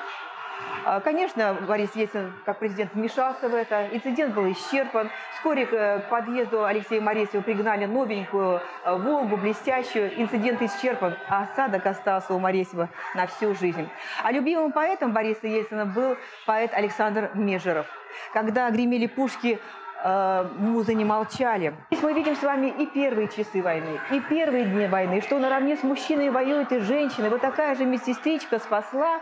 А, 0.84 1.00
конечно, 1.00 1.56
Борис 1.66 1.94
Ельцин, 1.94 2.32
как 2.44 2.58
президент, 2.58 2.94
вмешался 2.94 3.48
в 3.48 3.54
это. 3.54 3.88
Инцидент 3.92 4.34
был 4.34 4.50
исчерпан. 4.52 5.10
Вскоре 5.34 5.66
к 5.66 6.04
подъезду 6.10 6.64
Алексея 6.64 7.00
Моресева 7.00 7.42
пригнали 7.42 7.86
новенькую 7.86 8.60
а, 8.84 8.96
«Волгу», 8.96 9.36
блестящую. 9.36 10.20
Инцидент 10.20 10.62
исчерпан, 10.62 11.16
а 11.28 11.42
осадок 11.42 11.86
остался 11.86 12.34
у 12.34 12.38
Моресева 12.38 12.88
на 13.14 13.26
всю 13.26 13.54
жизнь. 13.54 13.88
А 14.22 14.32
любимым 14.32 14.72
поэтом 14.72 15.12
Бориса 15.12 15.46
Ельцина 15.46 15.86
был 15.86 16.16
поэт 16.46 16.72
Александр 16.74 17.30
Межеров. 17.34 17.86
Когда 18.32 18.70
гремели 18.70 19.06
пушки, 19.06 19.58
э, 20.02 20.48
музы 20.58 20.94
не 20.94 21.04
молчали. 21.04 21.74
Здесь 21.90 22.02
мы 22.02 22.12
видим 22.12 22.36
с 22.36 22.42
вами 22.42 22.68
и 22.68 22.86
первые 22.86 23.28
часы 23.28 23.62
войны, 23.62 24.00
и 24.10 24.20
первые 24.20 24.64
дни 24.64 24.86
войны, 24.86 25.20
что 25.20 25.38
наравне 25.38 25.76
с 25.76 25.82
мужчиной 25.82 26.30
воюют 26.30 26.72
и 26.72 26.78
женщины. 26.78 27.30
Вот 27.30 27.40
такая 27.40 27.74
же 27.74 27.84
медсестричка 27.84 28.58
спасла 28.58 29.16
э, 29.16 29.20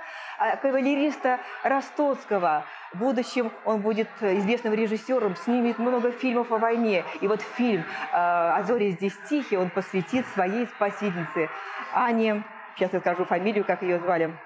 кавалериста 0.62 1.40
Ростоцкого. 1.62 2.64
В 2.92 2.98
будущем 2.98 3.50
он 3.64 3.80
будет 3.80 4.08
известным 4.20 4.74
режиссером, 4.74 5.36
снимет 5.36 5.78
много 5.78 6.12
фильмов 6.12 6.52
о 6.52 6.58
войне. 6.58 7.04
И 7.20 7.28
вот 7.28 7.42
фильм 7.42 7.84
«А 8.12 8.62
зори 8.62 8.92
здесь 8.92 9.16
тихие» 9.28 9.60
он 9.60 9.70
посвятит 9.70 10.26
своей 10.28 10.66
спасительнице 10.66 11.48
Ане, 11.92 12.44
сейчас 12.74 12.92
я 12.92 13.00
скажу 13.00 13.24
фамилию, 13.24 13.64
как 13.64 13.82
ее 13.82 13.98
звали, 13.98 14.36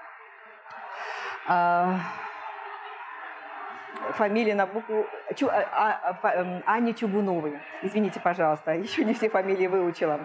а, 1.47 1.99
фамилия 4.13 4.55
на 4.55 4.65
букву 4.65 5.05
Чу, 5.35 5.47
а, 5.47 5.61
а, 5.71 6.19
а, 6.21 6.33
эм, 6.35 6.63
Ани 6.65 6.93
Чугуновой. 6.93 7.59
Извините, 7.81 8.19
пожалуйста, 8.19 8.71
еще 8.75 9.03
не 9.03 9.13
все 9.13 9.29
фамилии 9.29 9.67
выучила. 9.67 10.19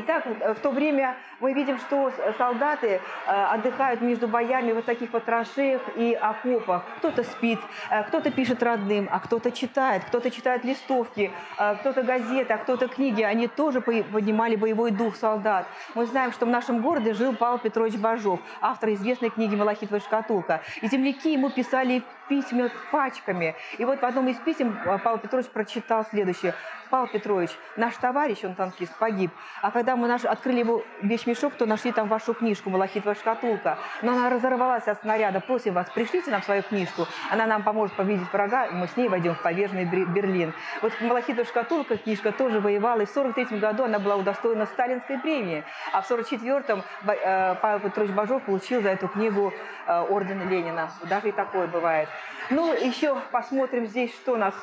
Итак, 0.00 0.24
в 0.26 0.60
то 0.60 0.70
время 0.70 1.16
мы 1.40 1.52
видим, 1.52 1.76
что 1.78 2.12
солдаты 2.36 2.86
э, 2.86 3.00
отдыхают 3.26 4.00
между 4.00 4.28
боями 4.28 4.70
вот 4.70 4.84
таких 4.84 5.12
вот 5.12 5.24
траншеях 5.24 5.82
и 5.96 6.14
окопах. 6.14 6.84
Кто-то 6.98 7.24
спит, 7.24 7.58
э, 7.90 8.04
кто-то 8.04 8.30
пишет 8.30 8.62
родным, 8.62 9.08
а 9.10 9.18
кто-то 9.18 9.50
читает, 9.50 10.04
кто-то 10.04 10.30
читает 10.30 10.64
листовки, 10.64 11.32
э, 11.58 11.76
кто-то 11.80 12.04
газеты, 12.04 12.52
а 12.52 12.58
кто-то 12.58 12.86
книги. 12.86 13.22
Они 13.22 13.48
тоже 13.48 13.80
поднимали 13.80 14.54
боевой 14.54 14.92
дух 14.92 15.16
солдат. 15.16 15.66
Мы 15.96 16.06
знаем, 16.06 16.30
что 16.30 16.46
в 16.46 16.48
нашем 16.48 16.80
городе 16.80 17.12
жил 17.12 17.34
Павел 17.34 17.58
Петрович 17.58 17.96
Бажов, 17.96 18.38
автор 18.60 18.90
известной 18.90 19.30
книги 19.30 19.56
«Малахитовая 19.56 20.00
шкатулка». 20.00 20.62
И 20.80 20.86
земляки 20.86 21.32
ему 21.32 21.50
писали 21.50 22.04
письма 22.28 22.70
пачками. 22.90 23.54
И 23.78 23.84
вот 23.84 24.00
в 24.00 24.04
одном 24.04 24.28
из 24.28 24.36
писем 24.36 24.78
Павел 24.84 25.18
Петрович 25.18 25.46
прочитал 25.46 26.04
следующее. 26.04 26.54
Павел 26.90 27.06
Петрович, 27.06 27.50
наш 27.76 27.96
товарищ, 27.96 28.44
он 28.44 28.54
танкист, 28.54 28.96
погиб. 28.98 29.30
А 29.60 29.70
когда 29.70 29.96
мы 29.96 30.08
наш, 30.08 30.24
открыли 30.24 30.60
его 30.60 30.82
вещмешок, 31.02 31.54
то 31.54 31.66
нашли 31.66 31.92
там 31.92 32.08
вашу 32.08 32.34
книжку 32.34 32.70
«Малахитовая 32.70 33.14
шкатулка». 33.14 33.78
Но 34.02 34.12
она 34.12 34.30
разорвалась 34.30 34.86
от 34.88 35.00
снаряда. 35.02 35.40
Просим 35.40 35.74
вас, 35.74 35.88
пришлите 35.90 36.30
нам 36.30 36.42
свою 36.42 36.62
книжку. 36.62 37.06
Она 37.30 37.46
нам 37.46 37.62
поможет 37.62 37.94
победить 37.96 38.32
врага, 38.32 38.66
и 38.66 38.74
мы 38.74 38.88
с 38.88 38.96
ней 38.96 39.08
войдем 39.08 39.34
в 39.34 39.42
поверженный 39.42 39.84
Берлин. 39.84 40.54
Вот 40.82 40.92
«Малахитовая 41.00 41.44
шкатулка» 41.44 41.96
книжка 41.98 42.32
тоже 42.32 42.60
воевала. 42.60 43.02
И 43.02 43.06
в 43.06 43.10
43 43.10 43.58
году 43.58 43.84
она 43.84 43.98
была 43.98 44.16
удостоена 44.16 44.66
сталинской 44.66 45.18
премии. 45.18 45.64
А 45.92 46.00
в 46.00 46.10
44-м 46.10 46.82
э, 47.06 47.54
Павел 47.60 47.80
Петрович 47.80 48.12
Бажов 48.12 48.42
получил 48.44 48.82
за 48.82 48.90
эту 48.90 49.08
книгу 49.08 49.52
э, 49.86 50.00
орден 50.08 50.48
Ленина. 50.48 50.90
Даже 51.04 51.28
и 51.28 51.32
такое 51.32 51.66
бывает. 51.66 52.08
Ну, 52.50 52.72
еще 52.72 53.20
посмотрим 53.30 53.86
здесь, 53.86 54.12
что 54.14 54.36
нас, 54.36 54.54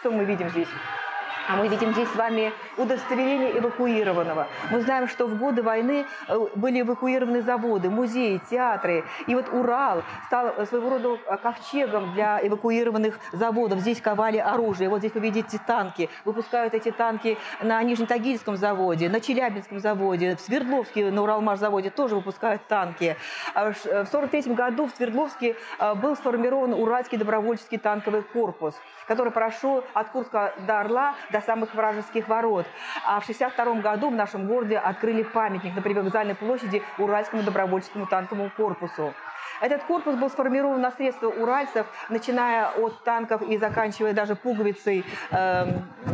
что 0.00 0.10
мы 0.10 0.24
видим 0.24 0.48
здесь. 0.50 0.68
А 1.48 1.56
мы 1.56 1.68
видим 1.68 1.92
здесь 1.92 2.08
с 2.08 2.16
вами 2.16 2.52
удостоверение 2.76 3.58
эвакуированного. 3.58 4.48
Мы 4.72 4.80
знаем, 4.80 5.06
что 5.06 5.26
в 5.26 5.38
годы 5.38 5.62
войны 5.62 6.04
э, 6.26 6.46
были 6.56 6.80
эвакуированы 6.80 7.40
заводы, 7.40 7.88
музеи, 7.88 8.40
театры. 8.50 9.04
И 9.28 9.34
вот 9.34 9.48
Урал 9.52 10.02
стал 10.26 10.66
своего 10.66 10.90
рода 10.90 11.16
ковчегом 11.42 12.14
для 12.14 12.40
эвакуированных 12.42 13.20
заводов. 13.32 13.78
Здесь 13.78 14.00
ковали 14.00 14.38
оружие. 14.38 14.88
Вот 14.88 14.98
здесь 14.98 15.14
вы 15.14 15.20
видите 15.20 15.60
танки. 15.64 16.10
Выпускают 16.24 16.74
эти 16.74 16.90
танки 16.90 17.38
на 17.62 17.80
Нижнетагильском 17.82 18.56
заводе, 18.56 19.08
на 19.08 19.20
Челябинском 19.20 19.78
заводе, 19.78 20.34
в 20.34 20.40
Свердловске 20.40 21.12
на 21.12 21.22
Уралмаш 21.22 21.60
заводе 21.60 21.90
тоже 21.90 22.16
выпускают 22.16 22.66
танки. 22.66 23.16
А 23.54 23.72
в 23.72 23.86
1943 23.86 24.54
году 24.54 24.86
в 24.88 24.90
Свердловске 24.96 25.54
э, 25.78 25.94
был 25.94 26.16
сформирован 26.16 26.72
Уральский 26.74 27.18
добровольческий 27.18 27.78
танковый 27.78 28.22
корпус, 28.22 28.74
который 29.06 29.32
прошел 29.32 29.84
от 29.94 30.10
Курска 30.10 30.52
до 30.66 30.80
Орла, 30.80 31.14
до 31.30 31.40
самых 31.40 31.74
вражеских 31.74 32.28
ворот. 32.28 32.66
А 33.04 33.20
в 33.20 33.24
1962 33.24 33.80
году 33.80 34.10
в 34.10 34.14
нашем 34.14 34.46
городе 34.46 34.78
открыли 34.78 35.22
памятник 35.22 35.74
на 35.74 35.82
привокзальной 35.82 36.34
площади 36.34 36.82
Уральскому 36.98 37.42
добровольческому 37.42 38.06
танковому 38.06 38.50
корпусу. 38.56 39.14
Этот 39.60 39.82
корпус 39.84 40.14
был 40.16 40.28
сформирован 40.28 40.80
на 40.80 40.90
средства 40.90 41.28
уральцев, 41.28 41.86
начиная 42.08 42.68
от 42.68 43.02
танков 43.04 43.42
и 43.42 43.56
заканчивая 43.56 44.12
даже 44.12 44.36
пуговицей 44.36 45.04
э, 45.30 45.64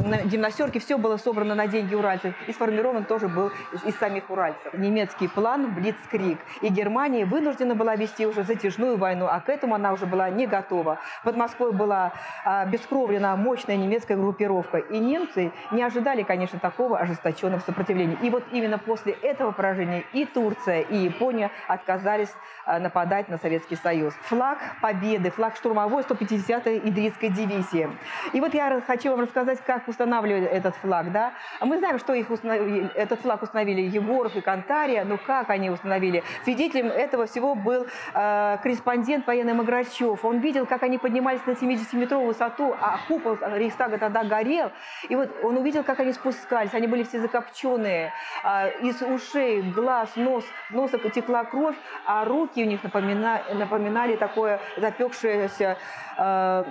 на 0.04 0.22
гимнастерке. 0.24 0.78
Все 0.78 0.96
было 0.96 1.16
собрано 1.16 1.54
на 1.54 1.66
деньги 1.66 1.94
уральцев 1.94 2.34
и 2.46 2.52
сформирован 2.52 3.04
тоже 3.04 3.28
был 3.28 3.50
из, 3.84 3.96
самих 3.96 4.30
уральцев. 4.30 4.72
Немецкий 4.74 5.28
план 5.28 5.74
«Блицкрик». 5.74 6.38
И 6.60 6.68
Германия 6.68 7.24
вынуждена 7.24 7.74
была 7.74 7.96
вести 7.96 8.26
уже 8.26 8.42
затяжную 8.42 8.96
войну, 8.96 9.26
а 9.30 9.40
к 9.40 9.48
этому 9.48 9.74
она 9.74 9.92
уже 9.92 10.06
была 10.06 10.30
не 10.30 10.46
готова. 10.46 10.98
Под 11.24 11.36
Москвой 11.36 11.72
была 11.72 12.12
э, 12.44 12.68
бескровлена 12.68 13.36
мощная 13.36 13.76
немецкая 13.76 14.16
группировка. 14.16 14.78
И 14.78 14.98
немцы 14.98 15.52
не 15.72 15.82
ожидали, 15.82 16.22
конечно, 16.22 16.58
такого 16.58 16.98
ожесточенного 16.98 17.60
сопротивления. 17.60 18.16
И 18.22 18.30
вот 18.30 18.44
именно 18.52 18.78
после 18.78 19.12
этого 19.12 19.50
поражения 19.52 20.04
и 20.12 20.24
Турция, 20.26 20.80
и 20.82 20.96
Япония 20.96 21.50
отказались 21.68 22.32
э, 22.66 22.78
нападать 22.78 23.28
на 23.32 23.38
Советский 23.38 23.76
Союз. 23.76 24.14
Флаг 24.28 24.58
Победы, 24.80 25.30
флаг 25.30 25.56
штурмовой 25.56 26.02
150-й 26.02 26.88
Идритской 26.88 27.30
дивизии. 27.30 27.90
И 28.32 28.40
вот 28.40 28.54
я 28.54 28.80
хочу 28.86 29.10
вам 29.10 29.20
рассказать, 29.20 29.60
как 29.64 29.88
устанавливали 29.88 30.46
этот 30.46 30.76
флаг. 30.76 31.10
Да? 31.10 31.32
Мы 31.60 31.78
знаем, 31.78 31.98
что 31.98 32.12
их 32.12 32.30
установили, 32.30 32.90
этот 32.94 33.20
флаг 33.20 33.42
установили 33.42 33.80
Егоров 33.80 34.36
и 34.36 34.40
Кантария, 34.40 35.04
но 35.04 35.16
как 35.16 35.50
они 35.50 35.70
установили? 35.70 36.22
Свидетелем 36.44 36.86
этого 36.86 37.26
всего 37.26 37.54
был 37.54 37.86
э, 38.14 38.58
корреспондент 38.62 39.26
военный 39.26 39.54
Маграчев. 39.54 40.24
Он 40.24 40.38
видел, 40.38 40.66
как 40.66 40.82
они 40.82 40.98
поднимались 40.98 41.44
на 41.46 41.52
70-метровую 41.52 42.26
высоту, 42.26 42.76
а 42.78 42.98
купол 43.08 43.38
Рейхстага 43.40 43.98
тогда 43.98 44.24
горел. 44.24 44.70
И 45.08 45.16
вот 45.16 45.30
он 45.42 45.56
увидел, 45.56 45.82
как 45.82 46.00
они 46.00 46.12
спускались. 46.12 46.74
Они 46.74 46.86
были 46.86 47.02
все 47.02 47.20
закопченные. 47.20 48.12
Э, 48.44 48.70
из 48.82 49.00
ушей, 49.00 49.62
глаз, 49.62 50.10
нос, 50.16 50.44
носа 50.70 50.98
текла 50.98 51.44
кровь, 51.44 51.76
а 52.06 52.26
руки 52.26 52.62
у 52.62 52.66
них 52.66 52.82
напоминали 52.82 53.21
напоминали 53.52 54.16
такое 54.16 54.60
запекшееся 54.76 55.76
э, 56.18 56.64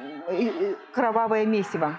кровавое 0.93 1.45
месиво. 1.45 1.95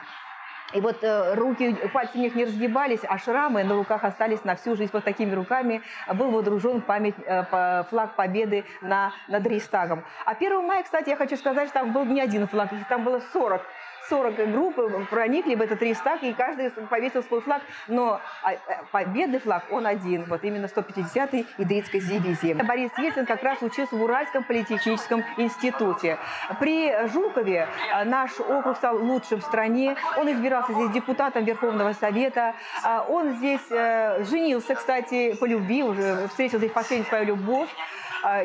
И 0.72 0.80
вот 0.80 1.02
э, 1.02 1.34
руки, 1.34 1.74
пальцы 1.92 2.16
у 2.16 2.20
них 2.20 2.34
не 2.34 2.44
разгибались, 2.44 3.00
а 3.06 3.18
шрамы 3.18 3.62
на 3.62 3.74
руках 3.74 4.04
остались 4.04 4.44
на 4.44 4.56
всю 4.56 4.74
жизнь. 4.74 4.90
Вот 4.92 5.04
такими 5.04 5.34
руками 5.34 5.82
был 6.14 6.30
водружен 6.30 6.80
память, 6.80 7.14
э, 7.24 7.84
флаг 7.90 8.14
победы 8.16 8.64
на, 8.80 9.12
над 9.28 9.46
Рейстагом. 9.46 10.04
А 10.24 10.32
1 10.32 10.64
мая, 10.64 10.82
кстати, 10.82 11.10
я 11.10 11.16
хочу 11.16 11.36
сказать, 11.36 11.68
что 11.68 11.80
там 11.80 11.92
был 11.92 12.04
не 12.04 12.20
один 12.20 12.46
флаг, 12.46 12.70
там 12.88 13.04
было 13.04 13.20
40 13.32 13.62
40 14.08 14.50
групп 14.50 15.08
проникли 15.10 15.54
в 15.54 15.60
этот 15.60 15.80
рейстаг, 15.82 16.22
и 16.22 16.32
каждый 16.32 16.70
повесил 16.70 17.22
свой 17.22 17.40
флаг, 17.40 17.62
но 17.88 18.20
а, 18.42 18.52
э, 18.52 18.58
победный 18.90 19.38
флаг, 19.38 19.64
он 19.70 19.86
один, 19.86 20.24
вот 20.24 20.44
именно 20.44 20.66
150-й 20.66 21.46
Идритской 21.58 22.00
дивизии. 22.00 22.52
Борис 22.54 22.90
Ельцин 22.98 23.26
как 23.26 23.42
раз 23.42 23.62
учился 23.62 23.94
в 23.96 24.02
Уральском 24.02 24.44
политехническом 24.44 25.24
институте. 25.36 26.18
При 26.60 27.06
Жукове 27.08 27.68
э, 27.92 28.04
наш 28.04 28.38
округ 28.40 28.76
стал 28.76 28.96
лучшим 28.96 29.40
в 29.40 29.44
стране, 29.44 29.96
он 30.16 30.30
избирался 30.30 30.72
здесь 30.72 30.90
депутатом 30.90 31.44
Верховного 31.44 31.92
Совета, 31.92 32.54
а 32.82 33.04
он 33.08 33.34
здесь 33.36 33.70
э, 33.70 34.24
женился, 34.24 34.74
кстати, 34.74 35.34
по 35.36 35.44
любви, 35.44 35.82
уже 35.82 36.28
встретил 36.28 36.58
здесь 36.58 36.72
последнюю 36.72 37.08
свою 37.08 37.24
любовь, 37.24 37.68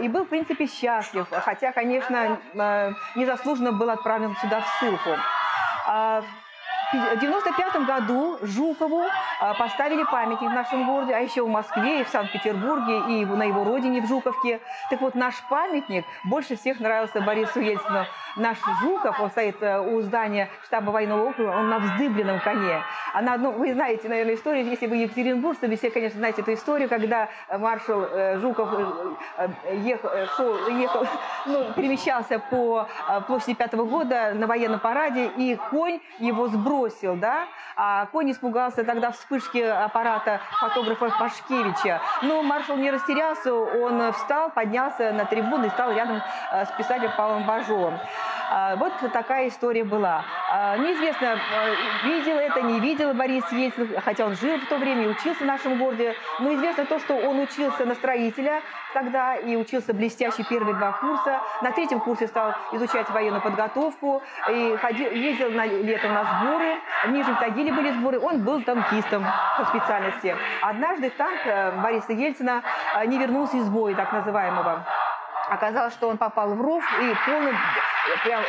и 0.02 0.08
был, 0.08 0.26
в 0.26 0.30
принципе, 0.30 0.66
счастлив, 0.66 1.28
хотя, 1.30 1.72
конечно, 1.72 2.40
незаслуженно 3.16 3.72
был 3.72 3.92
отправлен 3.92 4.36
сюда 4.42 4.62
в 4.62 4.68
ссылку. 4.80 5.12
В 5.88 6.47
95 6.94 7.86
году 7.86 8.38
Жукову 8.42 9.04
а, 9.42 9.54
поставили 9.56 10.04
памятник 10.04 10.50
в 10.50 10.54
нашем 10.54 10.88
городе, 10.88 11.14
а 11.14 11.20
еще 11.20 11.44
в 11.44 11.50
Москве, 11.50 12.02
и 12.02 12.04
в 12.06 12.08
Санкт-Петербурге, 12.08 13.00
и 13.10 13.26
на 13.26 13.44
его 13.44 13.66
родине, 13.66 14.02
в 14.02 14.08
Жуковке. 14.08 14.62
Так 14.90 15.02
вот, 15.02 15.14
наш 15.14 15.36
памятник 15.50 16.06
больше 16.24 16.56
всех 16.56 16.80
нравился 16.80 17.20
Борису 17.20 17.60
Ельцину. 17.60 18.06
Наш 18.38 18.58
Жуков, 18.82 19.20
он 19.20 19.32
стоит 19.32 19.62
э, 19.62 19.82
у 19.82 20.02
здания 20.02 20.50
штаба 20.64 20.92
военного 20.92 21.30
округа, 21.30 21.50
он 21.50 21.70
на 21.70 21.80
вздыбленном 21.80 22.40
коне. 22.40 22.82
А 23.14 23.22
на 23.22 23.34
одном, 23.34 23.56
вы 23.56 23.74
знаете, 23.74 24.08
наверное, 24.08 24.36
историю, 24.36 24.66
если 24.66 24.88
вы 24.88 24.98
Екатеринбург, 24.98 25.58
то 25.60 25.68
вы 25.68 25.76
все, 25.76 25.90
конечно, 25.90 26.20
знаете 26.20 26.42
эту 26.42 26.54
историю, 26.54 26.88
когда 26.88 27.28
маршал 27.50 28.04
э, 28.04 28.40
Жуков 28.40 28.70
э, 29.38 29.50
ехал, 29.74 30.10
шел, 30.38 30.68
ехал 30.70 31.06
ну, 31.48 31.74
перемещался 31.74 32.40
по 32.40 32.88
площади 33.28 33.56
Пятого 33.56 33.86
года 33.86 34.34
на 34.34 34.48
военном 34.48 34.80
параде, 34.80 35.32
и 35.36 35.58
конь 35.70 36.00
его 36.20 36.48
сбросил, 36.48 36.77
да, 37.16 37.48
а 37.76 38.06
конь 38.08 38.32
испугался 38.32 38.84
тогда 38.84 39.12
вспышки 39.12 39.58
аппарата 39.58 40.40
фотографа 40.60 41.10
Пашкевича. 41.18 42.02
Но 42.22 42.44
маршал 42.44 42.78
не 42.78 42.92
растерялся, 42.92 43.54
он 43.54 44.14
встал, 44.14 44.52
поднялся 44.52 45.12
на 45.12 45.26
трибуну 45.26 45.66
и 45.66 45.70
стал 45.70 45.92
рядом 45.92 46.22
с 46.52 46.72
писателем 46.78 47.12
Павлом 47.18 47.46
Бажовым. 47.46 48.00
А, 48.50 48.76
вот 48.76 48.94
такая 49.12 49.50
история 49.50 49.84
была. 49.84 50.24
А, 50.52 50.78
неизвестно, 50.78 51.34
а, 51.34 52.06
видел 52.06 52.38
это, 52.38 52.62
не 52.62 52.80
видел 52.80 53.14
Борис 53.14 53.44
Ельцин, 53.52 54.00
хотя 54.02 54.26
он 54.26 54.36
жил 54.36 54.58
в 54.58 54.66
то 54.68 54.78
время 54.78 55.04
и 55.04 55.08
учился 55.08 55.44
в 55.44 55.48
нашем 55.48 55.78
городе. 55.78 56.16
Но 56.40 56.54
известно 56.54 56.86
то, 56.86 57.00
что 57.00 57.16
он 57.16 57.40
учился 57.40 57.86
на 57.86 57.96
строителя 57.96 58.62
тогда 58.94 59.36
и 59.36 59.56
учился 59.56 59.94
блестяще 59.94 60.44
первые 60.50 60.76
два 60.76 60.94
курса. 60.94 61.42
На 61.62 61.72
третьем 61.72 62.00
курсе 62.00 62.28
стал 62.28 62.54
изучать 62.72 63.10
военную 63.10 63.42
подготовку 63.42 64.22
и 64.50 64.78
ходил, 64.78 65.12
ездил 65.12 65.52
на, 65.52 65.66
летом 65.66 66.14
на 66.14 66.24
сборы. 66.24 66.78
В 67.06 67.10
Нижнем 67.10 67.36
Тагиле 67.36 67.74
были 67.74 67.92
сборы. 67.92 68.20
Он 68.20 68.44
был 68.44 68.62
танкистом 68.64 69.26
по 69.58 69.66
специальности. 69.66 70.36
Однажды 70.62 71.10
танк 71.12 71.40
э, 71.46 71.72
Бориса 71.82 72.14
Ельцина 72.14 72.64
э, 72.96 73.06
не 73.06 73.18
вернулся 73.18 73.58
из 73.58 73.70
боя, 73.70 73.94
так 73.96 74.12
называемого. 74.14 74.86
Оказалось, 75.50 75.94
что 75.94 76.10
он 76.10 76.18
попал 76.18 76.56
в 76.56 76.62
ров 76.62 76.84
и 77.02 77.16
полный 77.26 77.54
прям 78.24 78.44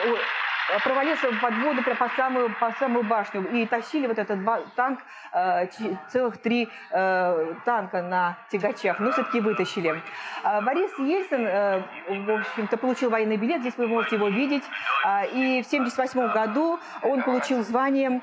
провалился 0.84 1.28
под 1.40 1.54
воду 1.58 1.82
прям 1.82 1.96
по 1.96 2.08
самую, 2.10 2.54
по 2.60 2.70
самую 2.78 3.04
башню. 3.04 3.42
И 3.52 3.66
тащили 3.66 4.06
вот 4.06 4.18
этот 4.18 4.38
танк, 4.76 5.00
э, 5.32 5.66
целых 6.08 6.38
три 6.38 6.68
э, 6.90 7.54
танка 7.64 8.02
на 8.02 8.36
тягачах, 8.50 8.98
но 9.00 9.12
все-таки 9.12 9.40
вытащили. 9.40 10.02
Э, 10.44 10.60
Борис 10.60 10.90
Ельцин, 10.98 11.46
э, 11.46 11.82
в 12.08 12.30
общем-то, 12.30 12.76
получил 12.76 13.10
военный 13.10 13.36
билет, 13.36 13.60
здесь 13.60 13.76
вы 13.76 13.86
можете 13.86 14.16
его 14.16 14.28
видеть. 14.28 14.64
Э, 15.06 15.26
и 15.26 15.62
в 15.62 15.66
1978 15.66 16.32
году 16.32 16.78
он 17.02 17.22
получил 17.22 17.62
звание 17.62 18.20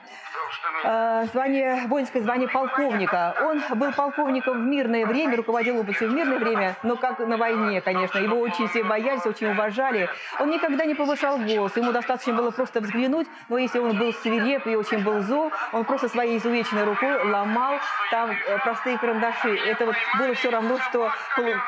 звание, 1.32 1.88
воинское 1.88 2.22
звание 2.22 2.48
полковника. 2.48 3.36
Он 3.42 3.62
был 3.78 3.92
полковником 3.92 4.64
в 4.64 4.66
мирное 4.66 5.06
время, 5.06 5.38
руководил 5.38 5.80
областью 5.80 6.10
в 6.10 6.14
мирное 6.14 6.40
время, 6.40 6.75
но 6.84 6.96
как 6.96 7.20
на 7.20 7.38
войне, 7.38 7.82
конечно. 7.82 8.20
Его 8.20 8.40
очень 8.40 8.68
все 8.68 8.84
боялись, 8.84 9.25
очень 9.25 9.48
уважали. 9.48 10.10
Он 10.40 10.50
никогда 10.50 10.86
не 10.86 10.96
повышал 10.96 11.38
голос, 11.38 11.75
ему 11.78 11.92
достаточно 11.92 12.34
было 12.34 12.52
просто 12.52 12.82
взглянуть, 12.82 13.28
но 13.50 13.58
если 13.58 13.80
он 13.80 13.98
был 13.98 14.14
свиреп 14.14 14.68
и 14.68 14.75
очень 14.75 15.04
был 15.04 15.22
зол, 15.22 15.52
он 15.72 15.84
просто 15.86 16.10
своей 16.10 16.38
изувеченной 16.38 16.84
рукой 16.84 17.24
ломал 17.24 17.80
там 18.12 18.32
э, 18.32 18.58
простые 18.60 18.98
карандаши. 18.98 19.56
Это 19.56 19.86
вот 19.86 19.96
было 20.18 20.34
все 20.34 20.50
равно, 20.50 20.78
что 20.80 21.12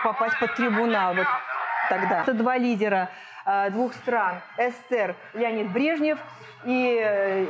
попасть 0.04 0.40
под 0.40 0.56
трибунал 0.56 1.14
вот 1.14 1.28
тогда. 1.90 2.22
Это 2.22 2.34
два 2.34 2.58
лидера 2.58 3.10
э, 3.10 3.37
двух 3.72 3.94
стран, 3.94 4.42
СССР 4.58 5.16
Леонид 5.34 5.72
Брежнев– 5.72 6.20
и 6.66 7.00
э, 7.02 7.46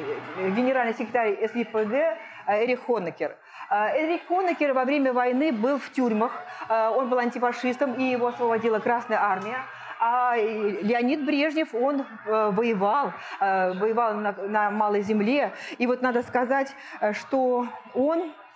генеральный 0.55 0.94
секретарь 0.94 1.38
СИПГ 1.53 1.94
э, 1.94 2.16
Эрих 2.64 2.86
Хонекер. 2.86 3.36
Э, 3.70 3.98
Эрих 3.98 4.27
Хонекер 4.27 4.74
во 4.74 4.86
время 4.86 5.14
войны 5.14 5.51
был 5.51 5.79
в 5.79 5.92
тюрьмах, 5.92 6.31
он 6.70 7.10
был 7.10 7.18
антифашистом, 7.18 7.94
и 7.94 8.03
его 8.03 8.27
освободила 8.27 8.79
Красная 8.79 9.20
Армия. 9.22 9.57
А 10.00 10.36
Леонид 10.36 11.25
Брежнев, 11.25 11.74
он 11.74 12.05
воевал, 12.25 13.14
воевал 13.40 14.14
на, 14.14 14.33
на 14.33 14.70
Малой 14.70 15.01
Земле. 15.01 15.53
И 15.79 15.88
вот 15.88 16.03
надо 16.03 16.22
сказать, 16.22 16.75
что 17.14 17.68
он 17.96 18.31
Э, 18.31 18.47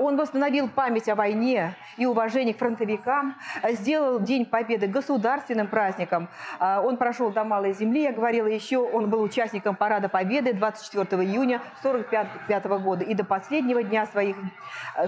он 0.00 0.16
восстановил 0.16 0.68
память 0.68 1.08
о 1.08 1.14
войне 1.14 1.74
и 1.96 2.06
уважение 2.06 2.54
к 2.54 2.58
фронтовикам, 2.58 3.36
э, 3.62 3.72
сделал 3.72 4.20
День 4.20 4.46
Победы 4.46 4.86
государственным 4.86 5.66
праздником. 5.66 6.28
Э, 6.60 6.80
он 6.80 6.96
прошел 6.96 7.30
до 7.30 7.44
Малой 7.44 7.72
Земли, 7.72 8.02
я 8.02 8.12
говорила 8.12 8.46
еще, 8.46 8.78
он 8.78 9.10
был 9.10 9.22
участником 9.22 9.76
Парада 9.76 10.08
Победы 10.08 10.52
24 10.52 11.22
июня 11.22 11.60
1945 11.82 12.64
года 12.82 13.04
и 13.04 13.14
до 13.14 13.24
последнего 13.24 13.82
дня 13.82 14.06
своих, 14.06 14.36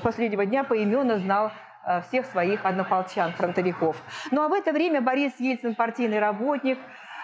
последнего 0.03 0.47
дня 0.47 0.65
поименно 0.65 1.19
знал 1.19 1.51
всех 2.09 2.27
своих 2.27 2.65
однополчан, 2.65 3.33
фронтовиков. 3.33 3.97
Ну 4.33 4.43
а 4.43 4.49
в 4.49 4.53
это 4.53 4.73
время 4.73 5.01
Борис 5.01 5.33
Ельцин, 5.39 5.77
партийный 5.77 6.19
работник, 6.19 6.79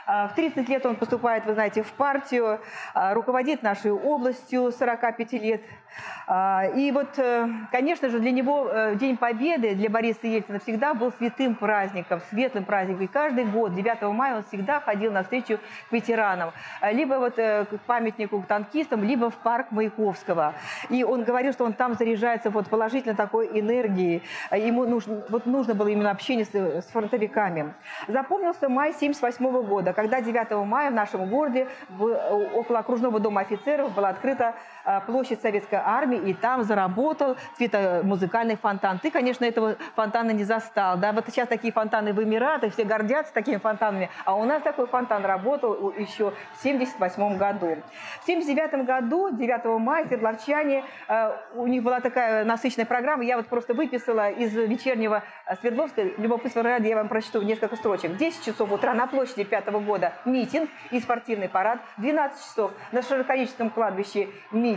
в 0.06 0.32
30 0.34 0.68
лет 0.68 0.84
он 0.86 0.96
поступает, 0.96 1.44
вы 1.46 1.54
знаете, 1.54 1.82
в 1.82 1.92
партию, 1.92 2.60
а, 2.94 3.14
руководит 3.14 3.62
нашей 3.62 3.92
областью 3.92 4.72
45 4.72 5.32
лет. 5.32 5.62
А, 6.26 6.66
и 6.74 6.90
вот, 6.92 7.18
э, 7.18 7.48
конечно 7.70 8.08
же, 8.08 8.18
для 8.18 8.30
него 8.30 8.68
э, 8.68 8.94
День 8.94 9.16
Победы, 9.16 9.74
для 9.74 9.90
Бориса 9.90 10.26
Ельцина 10.26 10.58
всегда 10.60 10.94
был 10.94 11.12
святым 11.12 11.54
праздником, 11.54 12.20
светлым 12.30 12.64
праздником. 12.64 13.02
И 13.02 13.06
каждый 13.06 13.44
год, 13.44 13.74
9 13.74 14.02
мая, 14.14 14.36
он 14.36 14.42
всегда 14.44 14.80
ходил 14.80 15.12
на 15.12 15.22
встречу 15.22 15.58
к 15.90 15.92
ветеранам. 15.92 16.52
Либо 16.90 17.14
вот 17.14 17.38
э, 17.38 17.66
к 17.66 17.80
памятнику 17.82 18.40
к 18.40 18.46
танкистам, 18.46 19.04
либо 19.04 19.30
в 19.30 19.36
парк 19.36 19.70
Маяковского. 19.70 20.54
И 20.88 21.04
он 21.04 21.24
говорил, 21.24 21.52
что 21.52 21.64
он 21.64 21.72
там 21.72 21.94
заряжается 21.94 22.50
вот 22.50 22.68
положительно 22.68 23.14
такой 23.14 23.48
энергией. 23.48 24.22
Ему 24.50 24.86
нужно, 24.86 25.22
вот 25.28 25.46
нужно 25.46 25.74
было 25.74 25.88
именно 25.88 26.10
общение 26.10 26.44
с, 26.44 26.54
с 26.54 26.86
фронтовиками. 26.86 27.74
Запомнился 28.08 28.68
май 28.68 28.94
78 28.94 29.62
года 29.66 29.91
когда 29.94 30.20
9 30.20 30.50
мая 30.66 30.90
в 30.90 30.94
нашем 30.94 31.28
городе 31.28 31.68
около 32.54 32.80
окружного 32.80 33.20
дома 33.20 33.42
офицеров 33.42 33.94
была 33.94 34.08
открыта 34.10 34.54
э, 34.81 34.81
площадь 35.06 35.40
Советской 35.40 35.80
Армии, 35.82 36.18
и 36.18 36.34
там 36.34 36.62
заработал 36.64 37.36
цветомузыкальный 37.56 38.56
фонтан. 38.56 38.98
Ты, 38.98 39.10
конечно, 39.10 39.44
этого 39.44 39.76
фонтана 39.94 40.30
не 40.30 40.44
застал. 40.44 40.96
Да? 40.98 41.12
Вот 41.12 41.26
сейчас 41.28 41.48
такие 41.48 41.72
фонтаны 41.72 42.12
вымирают, 42.12 42.64
и 42.64 42.70
все 42.70 42.84
гордятся 42.84 43.32
такими 43.32 43.56
фонтанами. 43.56 44.10
А 44.24 44.34
у 44.34 44.44
нас 44.44 44.62
такой 44.62 44.86
фонтан 44.86 45.24
работал 45.24 45.90
еще 45.90 46.30
в 46.30 46.64
1978 46.64 47.36
году. 47.36 47.76
В 48.20 48.22
1979 48.22 48.86
году, 48.86 49.30
9 49.30 49.64
мая, 49.80 50.06
свердловчане, 50.06 50.84
э, 51.08 51.32
у 51.54 51.66
них 51.66 51.82
была 51.82 52.00
такая 52.00 52.44
насыщенная 52.44 52.86
программа, 52.86 53.24
я 53.24 53.36
вот 53.36 53.46
просто 53.46 53.74
выписала 53.74 54.30
из 54.30 54.54
вечернего 54.54 55.22
э, 55.46 55.56
Свердловска, 55.56 56.02
любопытство 56.18 56.62
ради, 56.62 56.88
я 56.88 56.96
вам 56.96 57.08
прочту 57.08 57.42
несколько 57.42 57.76
строчек. 57.76 58.16
10 58.16 58.44
часов 58.44 58.72
утра 58.72 58.94
на 58.94 59.06
площади 59.06 59.44
5 59.44 59.66
года 59.84 60.12
митинг 60.24 60.70
и 60.90 61.00
спортивный 61.00 61.48
парад. 61.48 61.80
12 61.98 62.38
часов 62.38 62.72
на 62.92 63.02
Широкореческом 63.02 63.70
кладбище 63.70 64.28
митинг. 64.50 64.71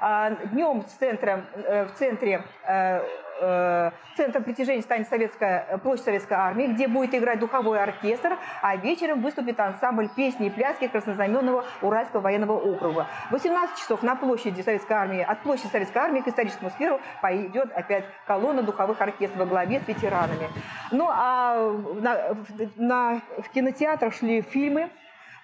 А, 0.00 0.30
Днем 0.30 0.82
в 0.82 0.86
центре, 0.86 1.44
э, 1.54 1.84
в 1.84 1.92
центре 1.92 2.42
э, 2.66 3.02
э, 3.42 3.90
центром 4.16 4.44
притяжения 4.44 4.80
станет 4.80 5.08
Советская, 5.08 5.78
площадь 5.82 6.06
Советской 6.06 6.34
Армии, 6.34 6.68
где 6.68 6.88
будет 6.88 7.14
играть 7.14 7.38
духовой 7.38 7.82
оркестр, 7.82 8.38
а 8.62 8.76
вечером 8.76 9.20
выступит 9.20 9.60
ансамбль 9.60 10.08
песни 10.08 10.46
и 10.46 10.50
пляски 10.50 10.88
краснознаменного 10.88 11.66
Уральского 11.82 12.22
военного 12.22 12.52
округа. 12.52 13.06
В 13.28 13.32
18 13.32 13.76
часов 13.76 14.02
на 14.02 14.16
площади 14.16 14.62
Советской 14.62 14.94
Армии, 14.94 15.20
от 15.20 15.40
площади 15.40 15.68
Советской 15.68 15.98
Армии 15.98 16.20
к 16.20 16.28
историческому 16.28 16.70
скверу 16.70 16.98
пойдет 17.20 17.70
опять 17.74 18.04
колонна 18.26 18.62
духовых 18.62 18.98
оркестров 19.02 19.40
во 19.40 19.46
главе 19.46 19.80
с 19.80 19.88
ветеранами. 19.88 20.48
Ну 20.92 21.08
а 21.10 21.72
на, 22.00 22.36
на, 22.76 23.20
в 23.38 23.50
кинотеатрах 23.50 24.14
шли 24.14 24.40
фильмы, 24.40 24.88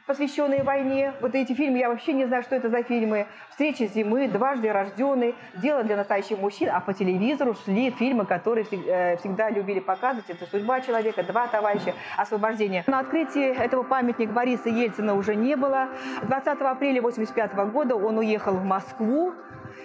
посвященные 0.07 0.63
войне. 0.63 1.13
Вот 1.21 1.35
эти 1.35 1.53
фильмы, 1.53 1.79
я 1.79 1.89
вообще 1.89 2.13
не 2.13 2.27
знаю, 2.27 2.43
что 2.43 2.55
это 2.55 2.69
за 2.69 2.83
фильмы. 2.83 3.27
«Встреча 3.51 3.87
зимы», 3.87 4.29
«Дважды 4.29 4.73
рожденный», 4.73 5.35
«Дело 5.55 5.83
для 5.83 5.97
настоящих 5.97 6.39
мужчин». 6.39 6.71
А 6.73 6.81
по 6.81 6.95
телевизору 6.95 7.55
шли 7.55 7.91
фильмы, 7.91 8.25
которые 8.25 8.67
э, 8.71 9.17
всегда 9.17 9.51
любили 9.51 9.81
показывать. 9.81 10.31
Это 10.31 10.47
«Судьба 10.47 10.81
человека», 10.81 11.23
«Два 11.25 11.49
товарища», 11.49 11.95
«Освобождение». 12.17 12.85
На 12.87 13.01
открытии 13.01 13.55
этого 13.57 13.83
памятника 13.83 14.33
Бориса 14.33 14.69
Ельцина 14.69 15.15
уже 15.15 15.35
не 15.35 15.57
было. 15.57 15.89
20 16.23 16.47
апреля 16.47 17.01
1985 17.01 17.55
года 17.73 17.97
он 17.97 18.19
уехал 18.19 18.55
в 18.55 18.65
Москву. 18.65 19.33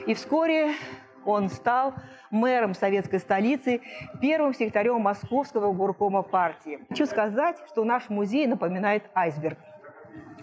И 0.05 0.13
вскоре 0.13 0.73
он 1.25 1.49
стал 1.49 1.93
мэром 2.29 2.73
советской 2.73 3.19
столицы, 3.19 3.81
первым 4.21 4.53
секретарем 4.53 5.01
Московского 5.01 5.71
горкома 5.73 6.21
партии. 6.23 6.79
Хочу 6.89 7.05
сказать, 7.05 7.57
что 7.69 7.83
наш 7.83 8.09
музей 8.09 8.47
напоминает 8.47 9.03
айсберг. 9.13 9.57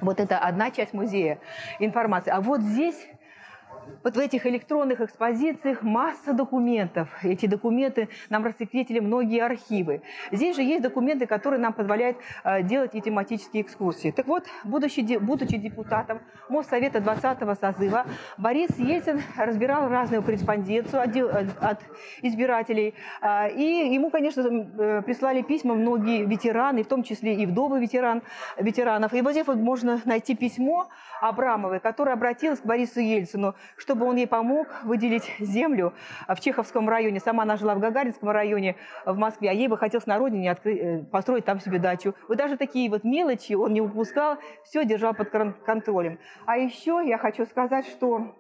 Вот 0.01 0.21
это 0.21 0.39
одна 0.39 0.71
часть 0.71 0.93
музея 0.93 1.39
информации. 1.79 2.31
А 2.31 2.41
вот 2.41 2.61
здесь 2.61 3.09
Вот 4.05 4.17
в 4.17 4.19
этих 4.19 4.47
электронных 4.47 5.01
экспозициях 5.01 5.83
масса 5.83 6.33
документов. 6.33 7.09
Эти 7.23 7.47
документы 7.47 8.09
нам 8.31 8.45
рассекретили 8.45 9.01
многие 9.01 9.43
архивы. 9.43 10.03
Здесь 10.31 10.57
же 10.57 10.63
есть 10.63 10.83
документы, 10.83 11.27
которые 11.27 11.61
нам 11.61 11.73
позволяют 11.73 12.17
э, 12.45 12.63
делать 12.63 12.95
и 12.95 13.01
тематические 13.01 13.63
экскурсии. 13.63 14.11
Так 14.11 14.27
вот, 14.27 14.45
будучи, 14.65 15.19
будучи 15.19 15.57
депутатом 15.57 16.21
Моссовета 16.49 16.99
20-го 16.99 17.55
созыва, 17.55 18.07
Борис 18.37 18.71
Ельцин 18.79 19.21
разбирал 19.37 19.89
разную 19.89 20.23
корреспонденцию 20.23 21.03
от, 21.03 21.63
от 21.63 21.81
избирателей. 22.23 22.95
Э, 23.21 23.51
и 23.51 23.93
ему, 23.93 24.11
конечно, 24.11 24.41
э, 24.43 25.03
прислали 25.03 25.43
письма 25.43 25.75
многие 25.75 26.25
ветераны, 26.25 26.83
в 26.83 26.89
том 26.89 27.03
числе 27.03 27.35
и 27.35 27.47
вдовы 27.47 27.81
ветеран, 27.81 28.23
ветеранов. 28.59 29.13
И 29.13 29.23
вот 29.23 29.33
здесь 29.33 29.47
вот 29.47 29.59
можно 29.59 30.01
найти 30.05 30.35
письмо 30.35 30.89
Абрамовой, 31.21 31.81
которая 31.81 32.15
обратилась 32.15 32.61
к 32.61 32.65
Борису 32.65 33.01
Ельцину, 33.01 33.55
чтобы 33.79 34.07
он 34.07 34.17
ей 34.17 34.27
помог 34.27 34.69
выделить 34.85 35.33
землю 35.39 35.95
в 36.29 36.39
Чеховском 36.41 36.89
районе. 36.89 37.21
Сама 37.21 37.45
она 37.45 37.57
жила 37.57 37.75
в 37.75 37.81
Гагаринском 37.81 38.29
районе 38.31 38.77
в 39.07 39.17
Москве, 39.17 39.51
а 39.51 39.53
ей 39.53 39.69
бы 39.69 39.79
хотелось 39.79 40.07
на 40.07 40.19
родине 40.19 40.51
открыть, 40.51 40.79
э, 40.79 40.99
построить 41.11 41.45
там 41.45 41.61
себе 41.61 41.79
дачу. 41.79 42.15
Вот 42.29 42.37
даже 42.37 42.57
такие 42.57 42.91
вот 42.91 43.05
мелочи 43.05 43.55
он 43.55 43.73
не 43.73 43.81
упускал, 43.81 44.39
все 44.65 44.85
держал 44.85 45.15
под 45.15 45.31
контролем. 45.65 46.19
А 46.45 46.57
еще 46.57 47.03
я 47.05 47.19
хочу 47.19 47.47
сказать, 47.47 47.87
что 47.87 48.35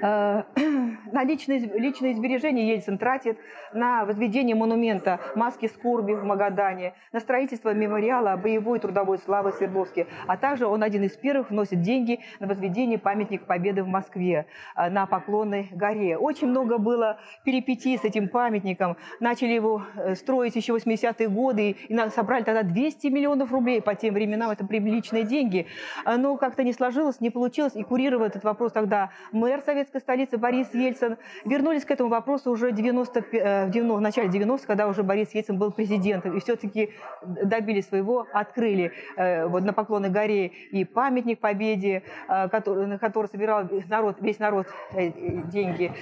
на 0.00 1.24
личные, 1.24 1.60
личные 1.60 2.14
сбережения 2.14 2.72
Ельцин 2.72 2.98
тратит 2.98 3.38
на 3.72 4.04
возведение 4.04 4.56
монумента 4.56 5.20
маски 5.34 5.66
скорби 5.66 6.12
в 6.12 6.24
Магадане, 6.24 6.94
на 7.12 7.20
строительство 7.20 7.72
мемориала 7.72 8.36
боевой 8.36 8.78
трудовой 8.78 9.18
славы 9.18 9.52
Свердловске, 9.52 10.06
а 10.26 10.36
также 10.36 10.66
он 10.66 10.82
один 10.82 11.04
из 11.04 11.12
первых 11.16 11.50
вносит 11.50 11.82
деньги 11.82 12.20
на 12.40 12.46
возведение 12.46 12.98
памятника 12.98 13.44
Победы 13.44 13.82
в 13.82 13.88
Москве 13.88 14.46
э, 14.76 14.90
на 14.90 15.06
Поклонной 15.06 15.68
горе. 15.72 16.16
Очень 16.16 16.48
много 16.48 16.78
было 16.78 17.18
перипетий 17.44 17.96
с 17.96 18.04
этим 18.04 18.28
памятником. 18.28 18.96
Начали 19.20 19.52
его 19.52 19.82
э, 19.96 20.14
строить 20.14 20.56
еще 20.56 20.74
80-е 20.74 21.28
годы 21.28 21.76
и 21.88 21.96
собрали 22.10 22.42
тогда 22.42 22.62
200 22.62 23.06
миллионов 23.08 23.52
рублей 23.52 23.80
по 23.80 23.94
тем 23.94 24.14
временам. 24.14 24.50
Это 24.50 24.66
приличные 24.66 25.24
деньги. 25.24 25.66
Но 26.04 26.36
как-то 26.36 26.62
не 26.62 26.72
сложилось, 26.72 27.20
не 27.20 27.30
получилось. 27.30 27.74
И 27.74 27.82
курировал 27.82 28.26
этот 28.26 28.44
вопрос 28.44 28.72
тогда 28.72 29.10
мэр 29.32 29.62
Совет 29.62 29.83
советской 29.84 30.00
столицы 30.00 30.38
Борис 30.38 30.72
Ельцин. 30.72 31.16
Вернулись 31.44 31.84
к 31.84 31.90
этому 31.90 32.08
вопросу 32.08 32.50
уже 32.50 32.72
90, 32.72 33.24
э, 33.32 33.66
в 33.66 34.00
начале 34.00 34.28
90-х, 34.28 34.66
когда 34.66 34.88
уже 34.88 35.02
Борис 35.02 35.34
Ельцин 35.34 35.58
был 35.58 35.72
президентом. 35.72 36.36
И 36.36 36.40
все-таки 36.40 36.90
добились 37.22 37.88
своего, 37.88 38.26
открыли 38.32 38.92
э, 39.16 39.46
вот 39.46 39.64
на 39.64 39.72
Поклонной 39.72 40.10
горе 40.10 40.46
и 40.46 40.84
памятник 40.84 41.40
Победе, 41.40 42.02
э, 42.28 42.48
который, 42.48 42.86
на 42.86 42.98
который 42.98 43.26
собирал 43.26 43.68
народ, 43.88 44.16
весь 44.20 44.38
народ 44.38 44.66
деньги. 44.92 45.92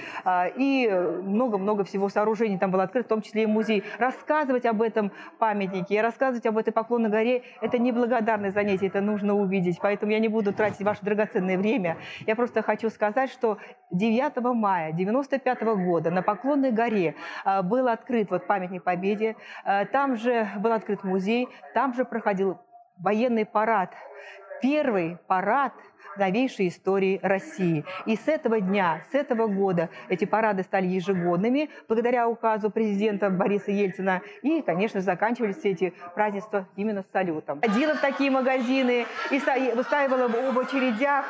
И 0.55 0.89
много-много 1.23 1.83
всего 1.83 2.09
сооружений 2.09 2.57
там 2.57 2.71
было 2.71 2.83
открыто, 2.83 3.05
в 3.05 3.09
том 3.09 3.21
числе 3.21 3.43
и 3.43 3.45
музей. 3.45 3.83
Рассказывать 3.99 4.65
об 4.65 4.81
этом 4.81 5.11
памятнике, 5.39 6.01
рассказывать 6.01 6.45
об 6.45 6.57
этой 6.57 6.71
Поклонной 6.71 7.09
горе– 7.09 7.43
это 7.61 7.77
неблагодарное 7.77 8.51
занятие, 8.51 8.87
это 8.87 9.01
нужно 9.01 9.35
увидеть. 9.35 9.79
Поэтому 9.81 10.11
я 10.11 10.19
не 10.19 10.27
буду 10.27 10.53
тратить 10.53 10.81
ваше 10.81 11.03
драгоценное 11.03 11.57
время. 11.57 11.97
Я 12.25 12.35
просто 12.35 12.61
хочу 12.61 12.89
сказать, 12.89 13.29
что 13.29 13.57
9 13.91 14.37
мая 14.55 14.89
1995 14.89 15.61
года 15.85 16.11
на 16.11 16.21
Поклонной 16.21 16.71
горе 16.71 17.15
а, 17.43 17.61
был 17.61 17.87
открыт 17.87 18.29
вот 18.31 18.47
памятник 18.47 18.83
Победе, 18.83 19.35
а, 19.63 19.85
там 19.85 20.15
же 20.17 20.47
был 20.57 20.71
открыт 20.71 21.03
музей, 21.03 21.47
там 21.73 21.93
же 21.93 22.05
проходил 22.05 22.59
военный 22.97 23.45
парад. 23.45 23.93
Первый 24.61 25.17
парад– 25.27 25.73
новейшей 26.17 26.67
истории 26.67 27.19
России. 27.21 27.83
И 28.05 28.15
с 28.15 28.27
этого 28.27 28.59
дня, 28.59 29.01
с 29.11 29.15
этого 29.15 29.47
года 29.47 29.89
эти 30.09 30.25
парады 30.25 30.63
стали 30.63 30.87
ежегодными, 30.87 31.69
благодаря 31.87 32.27
указу 32.27 32.69
президента 32.69 33.29
Бориса 33.29 33.71
Ельцина. 33.71 34.21
И, 34.41 34.61
конечно, 34.61 35.01
заканчивались 35.01 35.57
все 35.57 35.71
эти 35.71 35.93
празднества 36.15 36.67
именно 36.75 37.03
с 37.03 37.11
салютом. 37.11 37.61
Ходила 37.61 37.95
в 37.95 38.01
такие 38.01 38.29
магазины 38.31 39.05
и 39.31 39.41
выстаивала 39.75 40.27
в 40.27 40.59
очередях. 40.59 41.25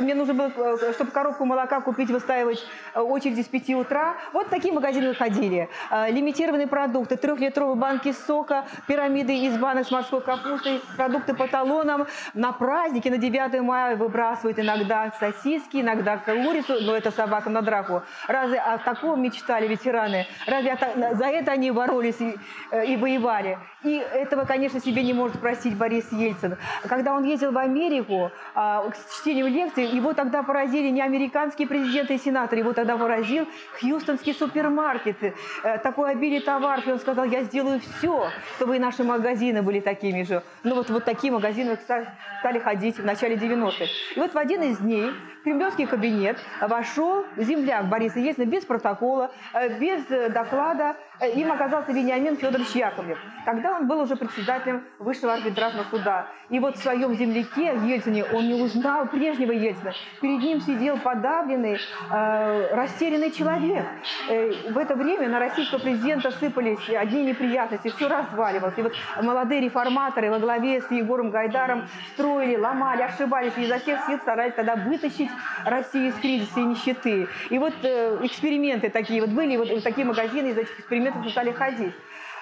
Мне 0.00 0.14
нужно 0.14 0.34
было, 0.34 0.48
э, 0.48 0.92
чтобы 0.92 1.10
коробку 1.10 1.44
молока 1.44 1.80
купить, 1.80 2.10
выстаивать 2.10 2.64
э, 2.94 3.00
очереди 3.00 3.42
с 3.42 3.46
5 3.46 3.70
утра. 3.70 4.14
Вот 4.32 4.48
такие 4.48 4.72
магазины 4.72 5.14
ходили. 5.14 5.68
Э, 5.90 6.10
лимитированные 6.10 6.66
продукты, 6.66 7.16
трехлитровые 7.16 7.76
банки 7.76 8.12
сока, 8.12 8.64
пирамиды 8.86 9.36
из 9.36 9.58
банок 9.58 9.86
с 9.86 9.90
морской 9.90 10.20
капустой, 10.20 10.80
продукты 10.96 11.34
по 11.34 11.48
талонам. 11.48 12.06
На 12.34 12.52
праздники, 12.52 13.08
на 13.08 13.18
9 13.18 13.60
мая 13.62 13.96
выбрали 13.96 14.09
выбрасывают 14.10 14.58
иногда 14.58 15.12
сосиски, 15.18 15.80
иногда 15.80 16.18
курицу, 16.18 16.78
но 16.80 16.96
это 16.96 17.10
собакам 17.10 17.52
на 17.52 17.62
драку. 17.62 18.02
Разве 18.26 18.58
о 18.58 18.78
таком 18.78 19.22
мечтали 19.22 19.68
ветераны? 19.68 20.26
Разве 20.46 20.76
за 21.14 21.26
это 21.26 21.52
они 21.52 21.70
боролись 21.70 22.20
и, 22.20 22.36
э, 22.72 22.86
и 22.86 22.96
воевали? 22.96 23.58
И 23.82 23.96
этого, 23.96 24.44
конечно, 24.44 24.78
себе 24.78 25.02
не 25.02 25.14
может 25.14 25.40
простить 25.40 25.74
Борис 25.74 26.12
Ельцин. 26.12 26.58
Когда 26.86 27.14
он 27.14 27.24
ездил 27.24 27.50
в 27.50 27.56
Америку 27.56 28.30
а, 28.54 28.90
с 28.92 29.20
чтением 29.20 29.46
лекций, 29.46 29.86
его 29.86 30.12
тогда 30.12 30.42
поразили 30.42 30.88
не 30.90 31.00
американские 31.00 31.66
президенты 31.66 32.14
и 32.14 32.18
сенаторы, 32.18 32.60
его 32.60 32.74
тогда 32.74 32.98
поразил 32.98 33.46
хьюстонский 33.80 34.34
супермаркет. 34.34 35.16
Э, 35.62 35.78
такой 35.78 36.10
обилие 36.10 36.42
товаров. 36.42 36.86
И 36.86 36.92
он 36.92 36.98
сказал, 36.98 37.24
я 37.24 37.42
сделаю 37.42 37.80
все, 37.80 38.28
чтобы 38.56 38.76
и 38.76 38.78
наши 38.78 39.02
магазины 39.02 39.62
были 39.62 39.80
такими 39.80 40.24
же. 40.24 40.42
Ну 40.62 40.74
вот, 40.74 40.90
вот 40.90 41.04
такие 41.06 41.32
магазины 41.32 41.76
стали 41.76 42.58
ходить 42.58 42.98
в 42.98 43.04
начале 43.04 43.36
90-х. 43.36 43.84
И 44.14 44.18
вот 44.18 44.34
в 44.34 44.38
один 44.38 44.62
из 44.62 44.78
дней 44.78 45.10
кремлевский 45.44 45.86
кабинет 45.86 46.38
вошел 46.60 47.24
земляк 47.36 47.88
Бориса 47.88 48.20
Ельцина 48.20 48.46
без 48.46 48.64
протокола, 48.64 49.30
э, 49.54 49.78
без 49.78 50.10
э, 50.10 50.28
доклада. 50.28 50.96
Э, 51.18 51.30
им 51.32 51.52
оказался 51.52 51.92
Вениамин 51.92 52.36
Федорович 52.36 52.70
Яковлев. 52.70 53.18
Тогда 53.44 53.76
он 53.76 53.86
был 53.86 54.00
уже 54.00 54.16
председателем 54.16 54.84
Высшего 54.98 55.34
арбитражного 55.34 55.84
суда. 55.90 56.26
И 56.50 56.58
вот 56.58 56.76
в 56.76 56.82
своем 56.82 57.14
земляке 57.14 57.74
Ельцине 57.84 58.24
он 58.24 58.48
не 58.48 58.60
узнал 58.60 59.06
прежнего 59.06 59.52
Ельцина. 59.52 59.92
Перед 60.20 60.40
ним 60.40 60.60
сидел 60.60 60.98
подавленный, 60.98 61.78
растерянный 62.10 63.30
человек. 63.30 63.84
В 64.28 64.76
это 64.76 64.94
время 64.94 65.28
на 65.28 65.38
российского 65.38 65.78
президента 65.78 66.30
сыпались 66.32 66.88
одни 66.88 67.24
неприятности, 67.24 67.88
все 67.88 68.08
разваливалось. 68.08 68.76
И 68.76 68.82
вот 68.82 68.92
молодые 69.22 69.60
реформаторы 69.60 70.30
во 70.30 70.38
главе 70.38 70.82
с 70.82 70.90
Егором 70.90 71.30
Гайдаром 71.30 71.86
строили, 72.14 72.56
ломали, 72.56 73.02
ошибались 73.02 73.52
и 73.56 73.62
изо 73.62 73.78
всех 73.78 74.00
сил 74.06 74.18
старались 74.18 74.54
тогда 74.54 74.76
вытащить 74.76 75.29
Россию 75.64 76.08
из 76.08 76.14
кризиса 76.14 76.60
и 76.60 76.64
нищеты. 76.64 77.28
И 77.50 77.58
вот 77.58 77.74
э, 77.82 78.18
эксперименты 78.22 78.90
такие 78.90 79.20
вот 79.20 79.30
были, 79.30 79.54
и 79.54 79.56
вот 79.56 79.82
такие 79.82 80.06
магазины 80.06 80.48
из 80.48 80.58
этих 80.58 80.78
экспериментов 80.80 81.30
стали 81.30 81.52
ходить. 81.52 81.94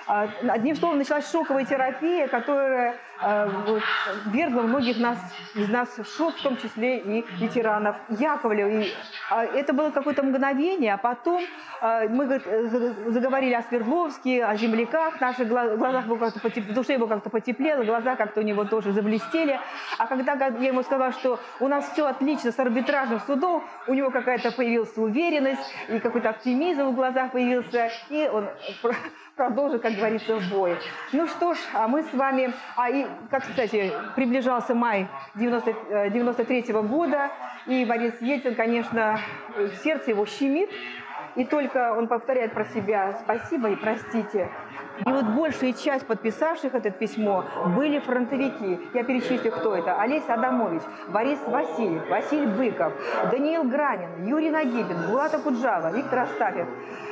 А, 0.07 0.29
одним 0.49 0.75
словом, 0.77 0.99
началась 0.99 1.31
шоковая 1.31 1.65
терапия, 1.65 2.29
которая 2.29 2.97
вот, 3.21 3.83
вергла 4.27 4.63
многих 4.63 4.99
нас, 4.99 5.19
из 5.55 5.69
нас 5.69 5.89
в 5.99 6.05
шок, 6.17 6.37
в 6.37 6.43
том 6.43 6.57
числе 6.57 6.99
и 6.99 7.25
ветеранов 7.39 7.97
Яковлев. 8.09 8.69
И, 8.69 8.93
а, 9.31 9.45
это 9.45 9.73
было 9.73 9.91
какое-то 9.91 10.23
мгновение, 10.23 10.95
а 10.95 10.99
потом 10.99 11.43
э, 11.81 12.09
мы 12.09 12.27
говорит, 12.27 12.47
заговорили 13.13 13.55
о 13.55 13.63
Свердловске, 13.63 14.45
о 14.45 14.55
земляках, 14.57 15.17
в 15.17 15.21
наших 15.21 15.49
глазах 15.49 16.05
его 16.05 16.17
как-то 16.17 16.41
потеп... 16.41 16.67
в 16.67 16.73
душе 16.73 16.95
его 16.95 17.07
как-то 17.07 17.29
потеплело, 17.31 17.83
глаза 17.85 18.15
как-то 18.17 18.41
у 18.41 18.45
него 18.45 18.65
тоже 18.65 18.93
заблестели. 18.93 19.59
А 19.99 20.07
когда 20.07 20.35
я 20.35 20.69
ему 20.69 20.83
сказала, 20.83 21.13
что 21.13 21.41
у 21.61 21.69
нас 21.69 21.91
все 21.93 22.07
отлично 22.07 22.53
с 22.53 22.59
арбитражным 22.59 23.21
судом, 23.21 23.65
у 23.87 23.95
него 23.95 24.11
какая-то 24.11 24.53
появилась 24.53 24.97
уверенность 24.97 25.75
и 25.89 25.99
какой-то 25.99 26.31
оптимизм 26.31 26.89
в 26.89 26.95
глазах 26.95 27.33
появился, 27.33 27.91
и 28.11 28.29
он 28.33 28.49
продолжит, 29.39 29.83
как 29.83 29.95
говорится, 29.95 30.37
в 30.37 30.51
бой. 30.51 30.77
Ну 31.13 31.27
что 31.27 31.55
ж, 31.55 31.59
а 31.73 31.89
мы 31.89 32.03
с 32.03 32.13
вами... 32.13 32.53
А 32.77 32.91
и, 32.91 33.07
как, 33.31 33.43
кстати, 33.43 33.93
приближался 34.17 34.75
май 34.75 35.09
90, 35.35 36.11
93 36.11 36.73
-го 36.73 36.83
года, 36.83 37.31
и 37.67 37.85
Борис 37.85 38.21
Ельцин, 38.21 38.55
конечно, 38.55 39.21
сердце 39.83 40.11
его 40.11 40.27
щемит, 40.27 40.71
и 41.37 41.45
только 41.45 41.95
он 41.95 42.09
повторяет 42.09 42.53
про 42.53 42.65
себя 42.65 43.19
«спасибо 43.23 43.71
и 43.71 43.77
простите». 43.77 44.49
И 45.07 45.11
вот 45.11 45.27
большая 45.27 45.73
часть 45.73 46.07
подписавших 46.07 46.75
это 46.75 46.91
письмо 46.91 47.45
были 47.77 47.99
фронтовики. 48.01 48.81
Я 48.95 49.05
перечислю, 49.05 49.53
кто 49.53 49.77
это. 49.77 50.01
Олесь 50.01 50.29
Адамович, 50.29 50.83
Борис 51.09 51.39
Васильев, 51.47 52.09
Василий 52.09 52.47
Быков, 52.47 52.93
Даниил 53.31 53.65
Гранин, 53.65 54.27
Юрий 54.27 54.51
Нагибин, 54.51 55.09
Булата 55.09 55.39
Куджава, 55.39 55.93
Виктор 55.95 56.21
Остапев. 56.21 56.67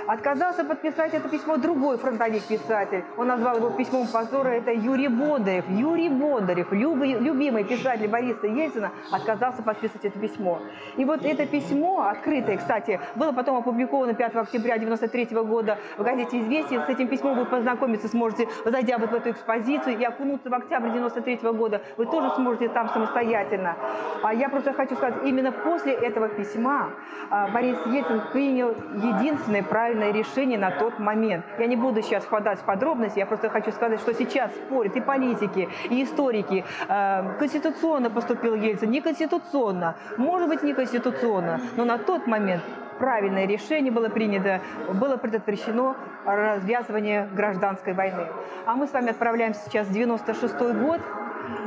Отказался 0.09 0.64
подписать 0.64 1.14
это 1.14 1.29
письмо 1.29 1.57
другой 1.57 1.99
фронтовик-писатель. 1.99 3.05
Он 3.16 3.29
назвал 3.29 3.57
его 3.57 3.70
письмом 3.70 4.07
позора. 4.07 4.51
Это 4.51 4.72
Юрий 4.72 5.09
Бондарев. 5.09 5.68
Юрий 5.68 6.09
Бондарев, 6.09 6.72
любимый 6.72 7.64
писатель 7.64 8.09
Бориса 8.09 8.46
Ельцина, 8.46 8.90
отказался 9.11 9.62
подписывать 9.62 10.05
это 10.05 10.18
письмо. 10.18 10.61
И 10.96 11.05
вот 11.05 11.25
это 11.25 11.46
письмо, 11.46 12.07
открытое, 12.09 12.57
кстати, 12.57 13.01
было 13.16 13.33
потом 13.33 13.57
опубликовано 13.57 14.14
5 14.14 14.37
октября 14.37 14.75
1993 14.75 15.42
года 15.42 15.79
в 15.99 16.03
газете 16.03 16.40
«Известия». 16.40 16.85
С 16.85 16.88
этим 16.88 17.09
письмом 17.09 17.37
был 17.37 17.46
познакомлен 17.46 17.76
познакомиться 17.77 18.09
сможете, 18.09 18.49
зайдя 18.65 18.99
вот 18.99 19.11
в 19.11 19.15
эту 19.15 19.31
экспозицию 19.31 19.99
и 19.99 20.05
окунуться 20.05 20.51
в 20.51 20.55
октябрь 20.55 20.91
93 20.91 21.37
-го 21.43 21.53
года. 21.53 21.81
Вы 21.97 22.07
тоже 22.07 22.31
сможете 22.37 22.69
там 22.69 22.89
самостоятельно. 22.89 23.77
А 24.23 24.35
я 24.35 24.49
просто 24.49 24.73
хочу 24.73 24.97
сказать, 24.97 25.15
именно 25.25 25.53
после 25.53 25.93
этого 25.93 26.29
письма 26.29 26.91
а, 27.31 27.49
Борис 27.49 27.77
Ельцин 27.87 28.21
принял 28.33 28.75
единственное 28.95 29.62
правильное 29.62 30.12
решение 30.12 30.59
на 30.59 30.71
тот 30.71 30.99
момент. 30.99 31.45
Я 31.59 31.67
не 31.67 31.77
буду 31.77 32.03
сейчас 32.03 32.25
впадать 32.25 32.59
в 32.61 32.65
подробности, 32.65 33.19
я 33.19 33.27
просто 33.27 33.49
хочу 33.49 33.73
сказать, 33.73 34.01
что 34.01 34.15
сейчас 34.15 34.51
спорят 34.55 34.97
и 34.97 35.01
политики, 35.01 35.69
и 35.91 36.03
историки. 36.03 36.65
А, 36.89 37.23
конституционно 37.39 38.11
поступил 38.11 38.55
Ельцин, 38.55 38.91
не 38.91 39.01
конституционно, 39.01 39.95
может 40.17 40.49
быть, 40.49 40.62
не 40.62 40.75
конституционно, 40.75 41.61
но 41.77 41.85
на 41.85 41.99
тот 41.99 42.27
момент 42.27 42.62
правильное 42.99 43.47
решение 43.47 43.93
было 43.93 44.09
принято, 44.09 44.61
было 44.93 45.17
предотвращено 45.17 45.97
развязывание 46.25 47.29
гражданской 47.33 47.93
войны. 47.93 48.27
А 48.67 48.75
мы 48.75 48.87
с 48.87 48.93
вами 48.93 49.11
отправляемся 49.11 49.61
сейчас 49.67 49.87
в 49.87 49.93
96 49.93 50.55
год. 50.81 51.01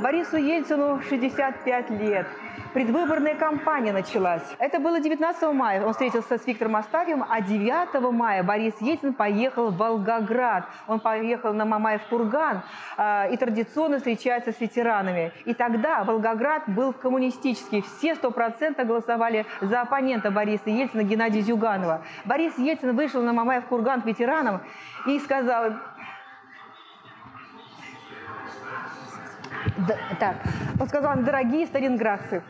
Борису 0.01 0.37
Ельцину 0.37 1.01
65 1.01 1.89
лет 1.91 2.27
предвыборная 2.73 3.35
кампания 3.35 3.91
началась. 3.91 4.43
Это 4.59 4.79
было 4.79 4.99
19 4.99 5.53
мая. 5.53 5.85
Он 5.85 5.91
встретился 5.91 6.37
с 6.37 6.45
Виктором 6.45 6.75
Астафьевым, 6.75 7.25
а 7.27 7.41
9 7.41 8.11
мая 8.11 8.43
Борис 8.43 8.73
Ельцин 8.79 9.13
поехал 9.13 9.71
в 9.71 9.77
Волгоград. 9.77 10.65
Он 10.87 10.99
поехал 10.99 11.53
на 11.53 11.65
Мамаев 11.65 12.01
курган 12.09 12.61
э, 12.97 13.33
и 13.33 13.37
традиционно 13.37 13.97
встречается 13.97 14.51
с 14.51 14.59
ветеранами. 14.59 15.31
И 15.45 15.53
тогда 15.53 16.03
Волгоград 16.03 16.63
был 16.67 16.93
коммунистический. 16.93 17.81
Все 17.81 18.13
100% 18.13 18.83
голосовали 18.85 19.45
за 19.61 19.81
оппонента 19.81 20.31
Бориса 20.31 20.69
Ельцина 20.69 21.03
Геннадия 21.03 21.41
Зюганова. 21.41 22.03
Борис 22.25 22.57
Ельцин 22.57 22.95
вышел 22.95 23.21
на 23.21 23.33
Мамаев 23.33 23.65
курган 23.65 24.01
к 24.01 24.05
ветеранам 24.05 24.61
и 25.07 25.19
сказал, 25.19 25.73
Да, 29.87 29.95
так, 30.19 30.35
он 30.79 30.87
сказал, 30.89 31.15
дорогие 31.17 31.65
сталинградцы, 31.65 32.43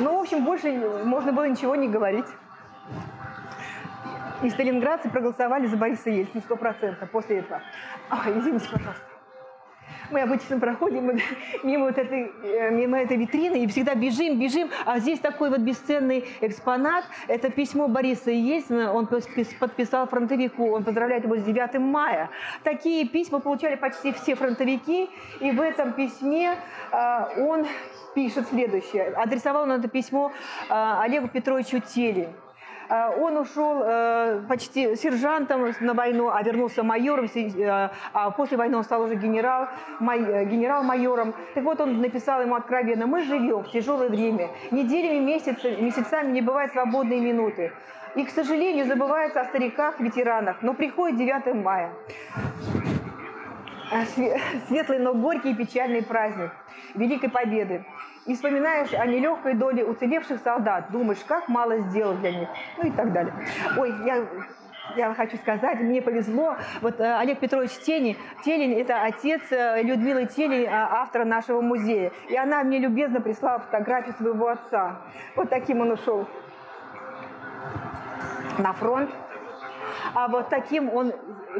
ну, 0.00 0.18
в 0.18 0.20
общем, 0.22 0.44
больше 0.44 0.72
можно 1.04 1.32
было 1.32 1.48
ничего 1.48 1.76
не 1.76 1.88
говорить. 1.88 2.26
И 4.42 4.50
сталинградцы 4.50 5.08
проголосовали 5.10 5.66
за 5.66 5.76
Бориса 5.76 6.10
Ельцина 6.10 6.40
сто 6.42 6.56
процентов 6.56 7.10
после 7.10 7.38
этого. 7.38 7.60
Ой, 8.10 8.38
извините, 8.38 8.68
пожалуйста. 8.70 9.07
Мы 10.10 10.20
обычно 10.20 10.58
проходим 10.58 11.20
мимо, 11.62 11.86
вот 11.86 11.98
этой, 11.98 12.32
э, 12.42 12.70
мимо 12.70 12.98
этой 12.98 13.16
витрины 13.16 13.64
и 13.64 13.66
всегда 13.66 13.94
бежим, 13.94 14.38
бежим, 14.38 14.70
а 14.84 14.98
здесь 14.98 15.18
такой 15.20 15.50
вот 15.50 15.60
бесценный 15.60 16.26
экспонат. 16.40 17.04
Это 17.26 17.50
письмо 17.50 17.88
Бориса 17.88 18.30
Ельцина, 18.30 18.92
он 18.92 19.06
подписал 19.06 20.06
фронтовику, 20.06 20.70
он 20.70 20.84
поздравляет 20.84 21.24
его 21.24 21.36
с 21.36 21.42
9 21.42 21.74
мая. 21.78 22.30
Такие 22.62 23.06
письма 23.06 23.40
получали 23.40 23.76
почти 23.76 24.12
все 24.12 24.34
фронтовики, 24.34 25.10
и 25.40 25.50
в 25.50 25.60
этом 25.60 25.92
письме 25.92 26.56
а, 26.90 27.30
он 27.36 27.66
пишет 28.14 28.48
следующее. 28.48 29.12
Адресовал 29.16 29.62
он 29.64 29.72
это 29.72 29.88
письмо 29.88 30.32
а, 30.68 31.02
Олегу 31.02 31.28
Петровичу 31.28 31.80
Теле. 31.80 32.30
А, 32.88 33.10
он 33.10 33.36
ушел 33.36 33.82
э, 33.84 34.42
почти 34.48 34.96
сержантом 34.96 35.70
на 35.80 35.92
войну, 35.92 36.30
а 36.30 36.42
вернулся 36.42 36.82
майором, 36.82 37.26
э, 37.34 37.90
а 38.14 38.30
после 38.30 38.56
войны 38.56 38.78
он 38.78 38.84
стал 38.84 39.02
уже 39.02 39.14
генерал, 39.14 39.68
э, 40.00 40.44
генерал-майором. 40.44 41.34
Так 41.54 41.64
вот, 41.64 41.80
он 41.80 42.00
написал 42.00 42.40
ему 42.40 42.54
откровенно, 42.54 43.06
мы 43.06 43.22
живем 43.22 43.62
в 43.62 43.70
тяжелое 43.70 44.08
время, 44.08 44.48
неделями, 44.70 45.18
месяцами, 45.22 45.76
месяцами 45.82 46.32
не 46.32 46.40
бывает 46.40 46.72
свободной 46.72 47.20
минуты. 47.20 47.72
И, 48.14 48.24
к 48.24 48.30
сожалению, 48.30 48.86
забывается 48.86 49.42
о 49.42 49.44
стариках, 49.44 50.00
ветеранах, 50.00 50.62
но 50.62 50.72
приходит 50.72 51.18
9 51.18 51.54
мая. 51.62 51.92
Светлый, 54.68 54.98
но 54.98 55.14
горький 55.14 55.50
и 55.50 55.54
печальный 55.54 56.02
праздник 56.02 56.52
Великой 56.94 57.30
Победы 57.30 57.84
и 58.28 58.34
вспоминаешь 58.34 58.92
о 58.92 59.06
нелегкой 59.06 59.54
доле 59.54 59.84
уцелевших 59.84 60.40
солдат, 60.42 60.90
думаешь, 60.92 61.24
как 61.26 61.48
мало 61.48 61.78
сделал 61.78 62.14
для 62.14 62.30
них, 62.30 62.48
ну 62.76 62.86
и 62.86 62.90
так 62.90 63.12
далее. 63.12 63.34
Ой, 63.76 63.92
я 64.04 64.24
я 64.96 65.12
хочу 65.12 65.36
сказать, 65.36 65.80
мне 65.80 66.00
повезло. 66.00 66.56
Вот 66.80 66.98
э, 66.98 67.18
Олег 67.18 67.40
Петрович 67.40 67.72
Тени, 67.72 68.16
Телень– 68.42 68.72
это 68.80 69.02
отец 69.02 69.42
э, 69.50 69.82
Людмилы 69.82 70.24
Телень, 70.26 70.64
э, 70.64 70.70
автора 70.70 71.26
нашего 71.26 71.60
музея. 71.60 72.10
И 72.28 72.36
она 72.36 72.64
мне 72.64 72.78
любезно 72.78 73.20
прислала 73.20 73.58
фотографию 73.58 74.14
своего 74.14 74.48
отца. 74.48 75.02
Вот 75.36 75.50
таким 75.50 75.80
он 75.80 75.90
ушел 75.90 76.26
на 78.58 78.72
фронт. 78.72 79.10
А 80.14 80.28
вот 80.28 80.48
таким 80.48 80.92
он 80.92 81.12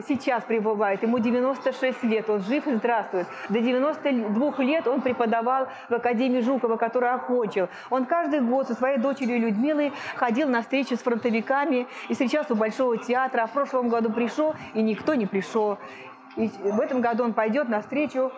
сейчас 0.06 0.44
пребывает. 0.44 1.02
Ему 1.02 1.18
96 1.18 2.02
лет, 2.04 2.28
он 2.30 2.40
жив 2.40 2.66
и 2.66 2.74
здравствует. 2.74 3.26
До 3.48 3.60
92 3.60 4.64
лет 4.64 4.86
он 4.86 5.00
преподавал 5.00 5.68
в 5.88 5.94
Академии 5.94 6.40
Жукова, 6.40 6.76
которую 6.76 7.14
окончил. 7.14 7.68
Он 7.90 8.06
каждый 8.06 8.40
год 8.40 8.68
со 8.68 8.74
своей 8.74 8.98
дочерью 8.98 9.40
Людмилой 9.40 9.92
ходил 10.16 10.48
на 10.48 10.62
встречи 10.62 10.94
с 10.94 10.98
фронтовиками 10.98 11.86
и 12.08 12.12
встречался 12.12 12.54
у 12.54 12.56
Большого 12.56 12.98
театра. 12.98 13.42
А 13.42 13.46
в 13.46 13.52
прошлом 13.52 13.88
году 13.88 14.12
пришел, 14.12 14.54
и 14.74 14.82
никто 14.82 15.14
не 15.14 15.26
пришел. 15.26 15.78
И 16.36 16.48
в 16.62 16.80
этом 16.80 17.00
году 17.00 17.24
он 17.24 17.32
пойдет 17.32 17.68
на 17.68 17.80
встречу 17.80 18.30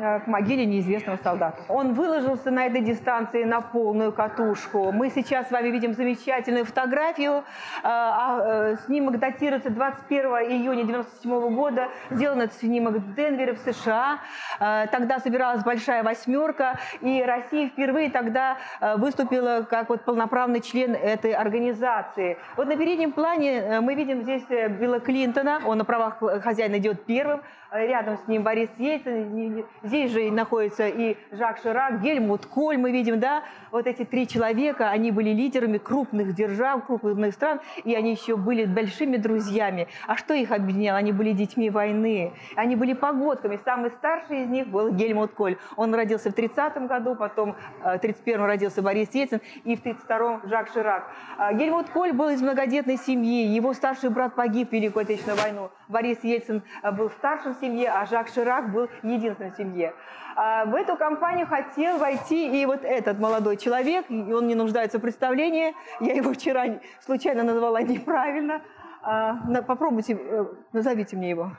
к 0.00 0.26
могиле 0.26 0.64
неизвестного 0.64 1.18
солдата. 1.22 1.58
Он 1.68 1.92
выложился 1.92 2.50
на 2.50 2.66
этой 2.66 2.80
дистанции 2.80 3.44
на 3.44 3.60
полную 3.60 4.12
катушку. 4.12 4.92
Мы 4.92 5.10
сейчас 5.10 5.48
с 5.48 5.50
вами 5.50 5.68
видим 5.68 5.92
замечательную 5.92 6.64
фотографию. 6.64 7.38
Э, 7.38 7.42
а, 7.84 8.40
э, 8.42 8.76
снимок 8.86 9.18
датируется 9.18 9.70
21 9.70 10.26
июня 10.50 10.84
1997 10.84 11.54
года. 11.54 11.88
Сделан 12.10 12.40
этот 12.40 12.56
снимок 12.56 12.94
в 12.94 13.14
Денвере, 13.14 13.54
в 13.54 13.58
США. 13.58 14.20
Тогда 14.58 15.18
собиралась 15.18 15.62
большая 15.62 16.02
восьмерка, 16.02 16.78
и 17.00 17.22
Россия 17.22 17.68
впервые 17.68 18.10
тогда 18.10 18.56
выступила 18.96 19.66
как 19.68 19.88
вот 19.88 20.04
полноправный 20.04 20.60
член 20.60 20.94
этой 20.94 21.32
организации. 21.32 22.38
Вот 22.56 22.68
на 22.68 22.76
переднем 22.76 23.12
плане 23.12 23.80
мы 23.80 23.94
видим 23.94 24.22
здесь 24.22 24.44
Билла 24.48 25.00
Клинтона. 25.00 25.60
Он 25.66 25.78
на 25.78 25.84
правах 25.84 26.18
хозяина 26.42 26.78
идет 26.78 27.04
первым. 27.04 27.40
Рядом 27.72 28.18
с 28.18 28.26
ним 28.26 28.42
Борис 28.42 28.68
Ельцин 28.78 29.64
Здесь 29.82 30.10
же 30.10 30.30
находится 30.32 30.88
и 30.88 31.16
Жак 31.30 31.58
Ширак, 31.58 32.02
Гельмут 32.02 32.46
Коль, 32.46 32.76
мы 32.76 32.90
видим, 32.90 33.20
да, 33.20 33.44
вот 33.70 33.86
эти 33.86 34.04
три 34.04 34.26
человека, 34.26 34.90
они 34.90 35.12
были 35.12 35.30
лидерами 35.30 35.78
крупных 35.78 36.34
держав, 36.34 36.84
крупных 36.86 37.32
стран, 37.32 37.60
и 37.84 37.94
они 37.94 38.12
еще 38.12 38.36
были 38.36 38.64
большими 38.64 39.16
друзьями. 39.18 39.86
А 40.08 40.16
что 40.16 40.34
их 40.34 40.50
объединяло? 40.50 40.98
Они 40.98 41.12
были 41.12 41.32
детьми 41.32 41.70
войны, 41.70 42.32
они 42.56 42.74
были 42.74 42.92
погодками. 42.92 43.60
Самый 43.64 43.90
старший 43.90 44.42
из 44.42 44.48
них 44.48 44.66
был 44.66 44.90
Гельмут 44.90 45.32
Коль. 45.32 45.56
Он 45.76 45.94
родился 45.94 46.30
в 46.30 46.34
30 46.34 46.88
году, 46.88 47.14
потом 47.14 47.54
э, 47.84 47.98
в 47.98 48.00
31 48.00 48.44
родился 48.44 48.82
Борис 48.82 49.14
Ельцин, 49.14 49.40
и 49.62 49.76
в 49.76 49.82
32 49.82 50.40
Жак 50.44 50.68
Ширак. 50.72 51.08
А 51.38 51.52
Гельмут 51.52 51.88
Коль 51.90 52.12
был 52.12 52.30
из 52.30 52.42
многодетной 52.42 52.96
семьи, 52.96 53.46
его 53.46 53.72
старший 53.74 54.10
брат 54.10 54.34
погиб 54.34 54.70
в 54.70 54.72
Великую 54.72 55.02
Отечественную 55.02 55.40
войну. 55.40 55.70
Борис 55.90 56.22
Ельцин 56.22 56.62
э, 56.82 56.90
был 56.92 57.10
старшим 57.10 57.54
в 57.54 57.60
семье, 57.60 57.90
а 57.90 58.06
Жак 58.06 58.28
Ширак 58.28 58.72
был 58.72 58.88
единственным 59.02 59.52
в 59.52 59.56
семье. 59.56 59.92
А 60.36 60.64
в 60.64 60.74
эту 60.74 60.96
компанию 60.96 61.46
хотел 61.46 61.98
войти 61.98 62.62
и 62.62 62.64
вот 62.64 62.84
этот 62.84 63.18
молодой 63.18 63.56
человек, 63.56 64.06
и 64.08 64.32
он 64.32 64.46
не 64.46 64.54
нуждается 64.54 64.98
в 64.98 65.02
представлении. 65.02 65.74
Я 65.98 66.14
его 66.14 66.32
вчера 66.32 66.80
случайно 67.00 67.42
назвала 67.42 67.82
неправильно. 67.82 68.62
А, 69.02 69.36
попробуйте, 69.62 70.14
э, 70.14 70.44
назовите 70.72 71.16
мне 71.16 71.30
его. 71.30 71.52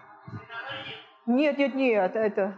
Нет, 1.26 1.58
нет, 1.58 1.76
нет, 1.76 2.15
это... 2.15 2.58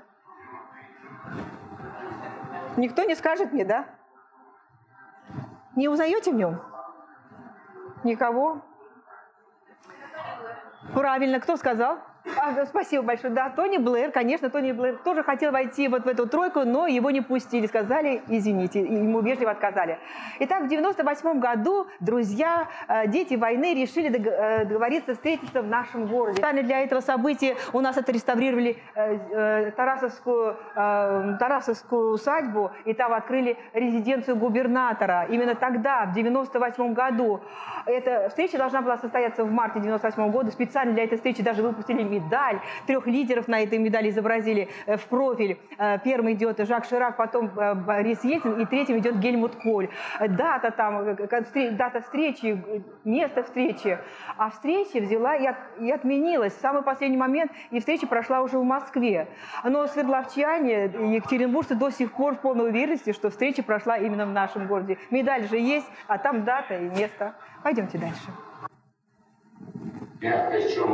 Никто 2.77 3.03
не 3.03 3.15
скажет 3.15 3.51
мне, 3.51 3.65
да? 3.65 3.85
Не 5.75 5.87
узнаете 5.87 6.31
в 6.31 6.35
нем? 6.35 6.59
Никого? 8.03 8.61
Правильно, 10.93 11.39
кто 11.39 11.57
сказал? 11.57 11.99
А, 12.25 12.65
спасибо 12.65 13.03
большое. 13.03 13.33
Да, 13.33 13.49
Тони 13.49 13.77
Блэр, 13.77 14.11
конечно, 14.11 14.49
Тони 14.49 14.71
Блэр 14.71 14.97
тоже 15.03 15.23
хотел 15.23 15.51
войти 15.51 15.89
вот 15.89 16.05
в 16.05 16.07
эту 16.07 16.25
тройку, 16.25 16.61
но 16.61 16.87
его 16.87 17.11
не 17.11 17.19
пустили. 17.19 17.67
Сказали, 17.67 18.21
извините, 18.29 18.79
ему 18.79 19.19
вежливо 19.19 19.51
отказали. 19.51 19.99
Итак, 20.39 20.63
в 20.63 20.67
98 20.69 21.39
году 21.39 21.87
друзья, 21.99 22.69
э, 22.87 23.07
дети 23.07 23.33
войны 23.33 23.73
решили 23.73 24.09
э, 24.09 24.65
договориться 24.65 25.13
встретиться 25.13 25.61
в 25.61 25.67
нашем 25.67 26.07
городе. 26.07 26.35
Специально 26.35 26.63
для 26.63 26.81
этого 26.81 27.01
события 27.01 27.57
у 27.73 27.81
нас 27.81 27.97
отреставрировали 27.97 28.77
э, 28.95 29.71
Тарасовскую, 29.71 30.55
Тарасовскую 30.73 32.13
усадьбу, 32.13 32.71
и 32.85 32.93
там 32.93 33.11
открыли 33.13 33.57
резиденцию 33.73 34.37
губернатора. 34.37 35.25
Именно 35.29 35.55
тогда, 35.55 36.05
в 36.05 36.13
98 36.13 36.93
году, 36.93 37.41
эта 37.85 38.29
встреча 38.29 38.57
должна 38.57 38.81
была 38.81 38.97
состояться 38.97 39.43
в 39.43 39.51
марте 39.51 39.81
98 39.81 40.31
года. 40.31 40.51
Специально 40.51 40.93
для 40.93 41.03
этой 41.03 41.15
встречи 41.15 41.43
даже 41.43 41.61
выпустили 41.63 42.12
медаль. 42.13 42.59
Трех 42.87 43.07
лидеров 43.07 43.47
на 43.47 43.61
этой 43.61 43.77
медали 43.77 44.09
изобразили 44.09 44.69
э, 44.85 44.97
в 44.97 45.05
профиль. 45.05 45.57
Э, 45.77 45.99
первым 46.03 46.31
идет 46.33 46.65
Жак 46.67 46.85
Ширак, 46.85 47.17
потом 47.17 47.51
э, 47.57 47.73
Борис 47.75 48.23
Ельцин, 48.23 48.59
и 48.59 48.65
третьим 48.65 48.97
идет 48.97 49.19
Гельмут 49.19 49.55
Коль. 49.55 49.89
Дата 50.19 50.71
там, 50.71 51.15
дата 51.15 52.01
встречи, 52.01 52.63
место 53.03 53.43
встречи. 53.43 53.97
А 54.37 54.49
встреча 54.49 54.99
взяла 54.99 55.35
и, 55.35 55.45
от, 55.45 55.57
и 55.79 55.91
отменилась 55.91 56.53
в 56.53 56.61
самый 56.61 56.83
последний 56.83 57.17
момент, 57.17 57.51
и 57.71 57.79
встреча 57.79 58.07
прошла 58.07 58.41
уже 58.41 58.57
в 58.57 58.63
Москве. 58.63 59.27
Но 59.63 59.87
свердловчане, 59.87 60.85
екатеринбуржцы 61.15 61.75
до 61.75 61.89
сих 61.89 62.11
пор 62.13 62.35
в 62.35 62.39
полной 62.39 62.69
уверенности, 62.69 63.13
что 63.13 63.29
встреча 63.29 63.63
прошла 63.63 63.97
именно 63.97 64.25
в 64.25 64.31
нашем 64.31 64.67
городе. 64.67 64.97
Медаль 65.11 65.47
же 65.47 65.57
есть, 65.57 65.87
а 66.07 66.17
там 66.17 66.43
дата 66.43 66.75
и 66.75 66.89
место. 66.89 67.35
Пойдемте 67.63 67.97
дальше. 67.97 68.29
Я 70.21 70.49
хочу 70.51 70.87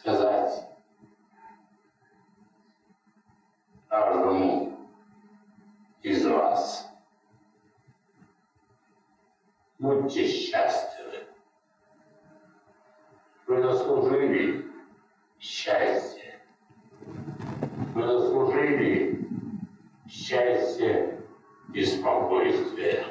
сказать 0.00 0.66
каждому 3.88 4.78
из 6.02 6.26
вас. 6.26 6.90
Будьте 9.78 10.26
счастливы. 10.26 11.26
Вы 13.46 13.62
заслужили 13.62 14.66
счастье. 15.38 16.40
Вы 17.94 18.06
заслужили 18.06 19.28
счастье 20.08 21.20
и 21.74 21.84
спокойствие. 21.84 23.04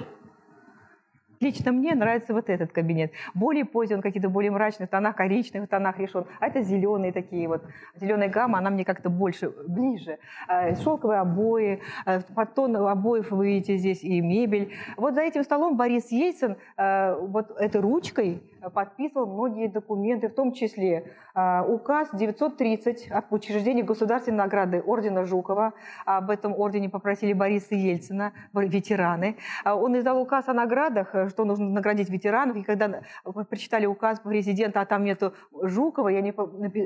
Лично 1.40 1.72
мне 1.72 1.96
нравится 1.96 2.34
вот 2.34 2.50
этот 2.50 2.74
кабинет. 2.74 3.14
Более 3.34 3.64
поздний, 3.64 3.96
он 3.96 4.02
какие-то 4.02 4.30
более 4.30 4.52
мрачных 4.52 4.90
тонах, 4.90 5.16
коричневых 5.16 5.70
тонах 5.70 5.98
решен. 5.98 6.26
А 6.40 6.48
это 6.48 6.62
зеленые 6.62 7.14
такие 7.14 7.48
вот. 7.48 7.64
Зеленая 7.96 8.28
гамма, 8.28 8.58
она 8.58 8.70
мне 8.70 8.84
как-то 8.84 9.10
больше, 9.10 9.54
ближе. 9.66 10.20
А, 10.50 10.76
шелковые 10.76 11.22
обои, 11.22 11.82
а, 12.06 12.20
под 12.36 12.60
обоев 12.60 13.32
вы 13.32 13.48
видите 13.48 13.78
здесь 13.78 14.04
и 14.04 14.20
мебель. 14.20 14.74
Вот 14.98 15.14
за 15.14 15.22
этим 15.22 15.44
столом 15.44 15.78
Борис 15.78 16.12
Ельцин 16.12 16.58
а, 16.76 17.16
вот 17.16 17.52
этой 17.52 17.80
ручкой 17.80 18.44
подписывал 18.74 19.28
многие 19.28 19.68
документы, 19.68 20.30
в 20.30 20.34
том 20.34 20.54
числе 20.54 21.14
а, 21.34 21.64
указ 21.64 22.10
930 22.14 23.12
об 23.12 23.32
учреждении 23.32 23.82
государственной 23.82 24.38
награды 24.38 24.82
ордена 24.82 25.26
Жукова. 25.26 25.74
Об 26.06 26.30
этом 26.30 26.54
ордене 26.54 26.90
попросили 26.90 27.34
Бориса 27.34 27.76
Ельцина, 27.76 28.34
ветераны. 28.54 29.38
А, 29.64 29.76
он 29.76 29.98
издал 29.98 30.22
указ 30.22 30.48
о 30.48 30.54
наградах, 30.54 31.16
что 31.30 31.46
нужно 31.46 31.70
наградить 31.70 32.10
ветеранов. 32.10 32.58
И 32.58 32.64
когда 32.64 33.02
прочитали 33.50 33.86
указ 33.86 34.20
президента, 34.20 34.82
а 34.82 34.86
там 34.86 35.04
нету 35.04 35.34
Жукова, 35.62 36.10
и 36.10 36.16
они 36.16 36.34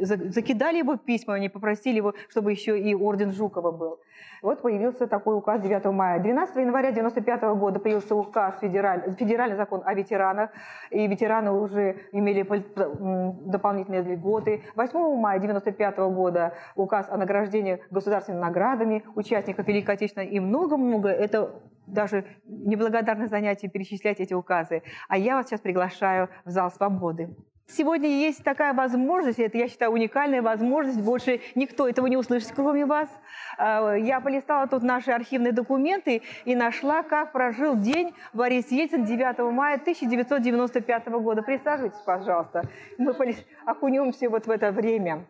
закидали 0.06 0.78
его 0.78 0.98
письма, 0.98 1.36
они 1.36 1.50
попросили 1.50 1.98
его, 1.98 2.14
чтобы 2.30 2.52
еще 2.52 2.80
и 2.80 2.94
орден 2.94 3.32
Жукова 3.32 3.72
был. 3.72 4.00
Вот 4.44 4.62
появился 4.62 5.08
такой 5.08 5.38
указ 5.38 5.62
9 5.62 5.86
мая. 5.86 6.20
12 6.20 6.56
января 6.58 6.90
1995 6.90 7.58
года 7.58 7.80
появился 7.80 8.14
указ, 8.14 8.56
федераль, 8.60 9.16
федеральный 9.18 9.56
закон 9.56 9.82
о 9.86 9.94
ветеранах, 9.94 10.50
и 10.90 11.08
ветераны 11.08 11.52
уже 11.64 11.98
имели 12.12 12.44
дополнительные 13.50 14.02
льготы. 14.02 14.64
8 14.76 14.94
мая 15.18 15.38
1995 15.38 15.98
года 16.14 16.54
указ 16.76 17.08
о 17.10 17.18
награждении 17.18 17.80
государственными 17.90 18.42
наградами 18.42 19.04
участников 19.16 19.68
Великой 19.68 19.96
Отечественной 19.96 20.28
и 20.28 20.40
много-много. 20.40 21.10
Это 21.10 21.56
даже 21.88 22.26
неблагодарное 22.46 23.28
занятие 23.28 23.70
перечислять 23.70 24.20
эти 24.20 24.34
указы. 24.34 24.84
А 25.08 25.18
я 25.18 25.36
вас 25.36 25.48
сейчас 25.48 25.62
приглашаю 25.62 26.30
в 26.46 26.50
зал 26.50 26.72
свободы. 26.72 27.36
Сегодня 27.66 28.10
есть 28.10 28.44
такая 28.44 28.74
возможность, 28.74 29.40
это, 29.40 29.58
я 29.58 29.68
считаю, 29.70 29.92
уникальная 29.92 30.42
возможность, 30.42 31.02
больше 31.02 31.40
никто 31.56 31.88
этого 31.88 32.08
не 32.08 32.18
услышит, 32.18 32.52
кроме 32.54 32.86
вас. 32.86 33.10
А, 33.58 33.96
я 33.96 34.20
полистала 34.20 34.68
тут 34.68 34.84
наши 34.84 35.12
архивные 35.12 35.54
документы 35.54 36.24
и 36.44 36.56
нашла, 36.56 37.04
как 37.04 37.32
прожил 37.32 37.76
день 37.78 38.14
Борис 38.34 38.70
Ельцин 38.70 39.06
9 39.06 39.54
мая 39.54 39.76
1995 39.76 41.08
года. 41.08 41.42
Присаживайтесь, 41.42 42.00
пожалуйста. 42.06 42.64
Мы 42.98 43.16
окунемся 43.66 44.30
вот 44.30 44.46
в 44.46 44.52
это 44.52 44.72
время. 44.72 45.26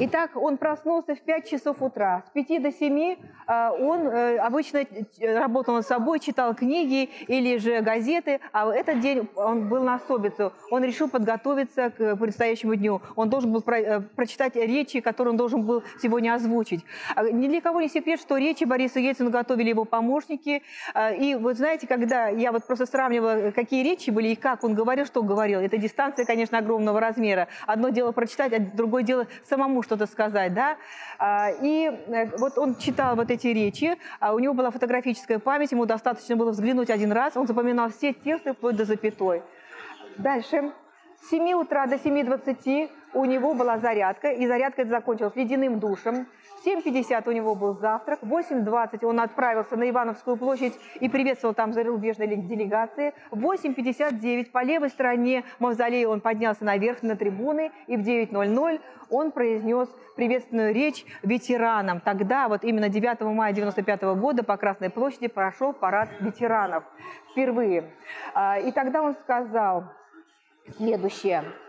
Итак, 0.00 0.32
он 0.34 0.56
проснулся 0.56 1.14
в 1.14 1.20
5 1.20 1.48
часов 1.48 1.80
утра. 1.80 2.24
С 2.26 2.30
5 2.30 2.62
до 2.62 2.72
7 2.72 2.98
э, 2.98 3.16
он 3.46 4.06
э, 4.06 4.38
обычно 4.38 4.86
работал 5.20 5.74
над 5.74 5.86
собой, 5.86 6.20
читал 6.20 6.54
книги 6.54 7.10
или 7.26 7.56
же 7.58 7.80
газеты, 7.80 8.40
а 8.52 8.72
этот 8.72 9.00
день 9.00 9.28
он 9.34 9.68
был 9.68 9.82
на 9.82 9.94
особицу. 9.94 10.52
Он 10.70 10.84
решил 10.84 11.08
подготовиться 11.08 11.90
к 11.90 12.16
предстоящему 12.16 12.74
дню. 12.74 13.00
Он 13.16 13.28
должен 13.28 13.52
был 13.52 13.62
э, 13.66 14.00
прочитать 14.00 14.56
речи, 14.56 15.00
которые 15.00 15.32
он 15.32 15.36
должен 15.36 15.62
был 15.62 15.82
сегодня 16.00 16.34
озвучить. 16.34 16.84
А 17.14 17.24
ни 17.24 17.48
для 17.48 17.60
кого 17.60 17.80
не 17.80 17.88
секрет, 17.88 18.20
что 18.20 18.36
речи 18.36 18.64
Бориса 18.64 19.00
Ельцина 19.00 19.30
готовили 19.30 19.70
его 19.70 19.84
помощники. 19.84 20.62
И 21.18 21.36
вот 21.40 21.56
знаете, 21.56 21.86
когда 21.86 22.28
я 22.28 22.52
вот 22.52 22.66
просто 22.66 22.86
сравнивала, 22.86 23.50
какие 23.50 23.82
речи 23.84 24.10
были 24.10 24.28
и 24.28 24.36
как 24.36 24.64
он 24.64 24.74
говорил, 24.74 25.06
что 25.06 25.22
говорил, 25.22 25.60
это 25.60 25.76
дистанция, 25.76 26.24
конечно, 26.24 26.58
огромного 26.58 27.00
размера. 27.00 27.48
Одно 27.66 27.90
дело 27.90 28.12
прочитать, 28.12 28.52
а 28.52 28.58
другое 28.60 29.02
дело 29.02 29.26
самому 29.48 29.82
что-то 29.82 30.06
сказать, 30.06 30.54
да. 30.54 30.76
А, 31.18 31.50
и 31.62 31.86
э, 31.86 32.36
вот 32.38 32.58
он 32.58 32.76
читал 32.76 33.16
вот 33.16 33.30
эти 33.30 33.33
речи, 33.42 33.96
а 34.20 34.34
у 34.34 34.38
него 34.38 34.54
была 34.54 34.70
фотографическая 34.70 35.38
память, 35.38 35.72
ему 35.72 35.86
достаточно 35.86 36.36
было 36.36 36.50
взглянуть 36.50 36.90
один 36.90 37.10
раз, 37.10 37.36
он 37.36 37.46
запоминал 37.46 37.90
все 37.90 38.12
тексты 38.12 38.52
вплоть 38.52 38.76
до 38.76 38.84
запятой. 38.84 39.42
Дальше. 40.16 40.72
С 41.20 41.30
7 41.30 41.52
утра 41.54 41.86
до 41.86 41.96
7.20 41.96 42.90
у 43.14 43.24
него 43.24 43.54
была 43.54 43.78
зарядка, 43.78 44.30
и 44.30 44.46
зарядка 44.46 44.82
это 44.82 44.90
закончилась 44.90 45.34
ледяным 45.34 45.80
душем. 45.80 46.26
7.50 46.64 47.28
у 47.28 47.32
него 47.32 47.54
был 47.54 47.74
завтрак, 47.74 48.20
в 48.22 48.32
8.20 48.32 49.04
он 49.04 49.20
отправился 49.20 49.76
на 49.76 49.88
Ивановскую 49.88 50.36
площадь 50.36 50.74
и 51.00 51.08
приветствовал 51.08 51.54
там 51.54 51.72
зарубежные 51.72 52.36
делегации. 52.36 53.12
В 53.30 53.44
8.59 53.44 54.50
по 54.50 54.62
левой 54.62 54.88
стороне 54.88 55.44
мавзолея 55.58 56.08
он 56.08 56.20
поднялся 56.20 56.64
наверх 56.64 57.02
на 57.02 57.16
трибуны, 57.16 57.70
и 57.86 57.96
в 57.96 58.00
9.00 58.00 58.80
он 59.10 59.30
произнес 59.30 59.88
приветственную 60.16 60.72
речь 60.72 61.04
ветеранам. 61.22 62.00
Тогда, 62.00 62.48
вот 62.48 62.64
именно 62.64 62.88
9 62.88 63.20
мая 63.22 63.52
1995 63.52 64.02
года 64.18 64.42
по 64.42 64.56
Красной 64.56 64.90
площади 64.90 65.28
прошел 65.28 65.72
парад 65.72 66.08
ветеранов 66.20 66.84
впервые. 67.32 67.90
А, 68.32 68.58
и 68.58 68.72
тогда 68.72 69.02
он 69.02 69.14
сказал 69.14 69.84
следующее– 70.76 71.44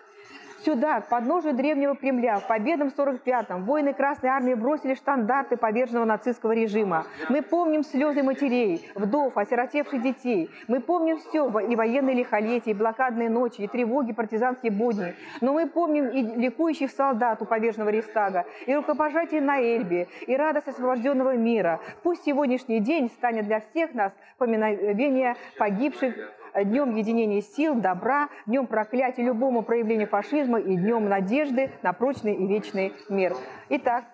Сюда, 0.66 1.02
к 1.02 1.10
подножию 1.10 1.54
древнего 1.54 1.96
Кремля, 1.96 2.38
в 2.38 2.48
победном 2.48 2.88
45-м, 2.88 3.66
воины 3.66 3.94
Красной 3.94 4.32
Армии 4.32 4.56
бросили 4.56 4.96
штандарты 4.96 5.58
поверженного 5.58 6.06
нацистского 6.06 6.54
режима. 6.54 7.06
Мы 7.30 7.44
помним 7.44 7.84
слезы 7.84 8.24
матерей, 8.24 8.90
вдов, 8.96 9.38
осиротевших 9.38 10.02
детей. 10.02 10.50
Мы 10.68 10.80
помним 10.80 11.20
все, 11.20 11.48
и 11.60 11.76
военные 11.76 12.16
лихолетия, 12.16 12.72
и 12.72 12.74
блокадные 12.74 13.30
ночи, 13.30 13.62
и 13.62 13.68
тревоги, 13.68 14.12
партизанские 14.12 14.72
будни. 14.72 15.14
Но 15.40 15.54
мы 15.54 15.68
помним 15.68 16.08
и 16.08 16.24
ликующих 16.24 16.90
солдат 16.90 17.44
у 17.44 17.46
поверженного 17.46 17.90
Рейстага, 17.90 18.46
и 18.66 18.74
рукопожатие 18.74 19.42
на 19.42 19.60
Эльбе, 19.60 20.08
и 20.26 20.36
радость 20.36 20.68
освобожденного 20.68 21.36
мира. 21.36 21.80
Пусть 22.02 22.24
сегодняшний 22.24 22.80
день 22.80 23.12
станет 23.12 23.46
для 23.46 23.60
всех 23.60 23.94
нас 23.94 24.14
поминовение 24.40 25.36
погибших 25.60 26.16
днем 26.64 26.96
единения 26.96 27.42
сил, 27.42 27.76
добра, 27.76 28.30
днем 28.46 28.68
проклятия 28.68 29.24
любому 29.24 29.64
проявлению 29.64 30.08
фашизма 30.08 30.60
и 30.60 30.76
днем 30.76 31.10
надежды 31.10 31.72
на 31.82 31.94
прочный 31.94 32.34
и 32.34 32.48
вечный 32.48 32.94
мир. 33.10 33.36
Итак, 33.70 34.06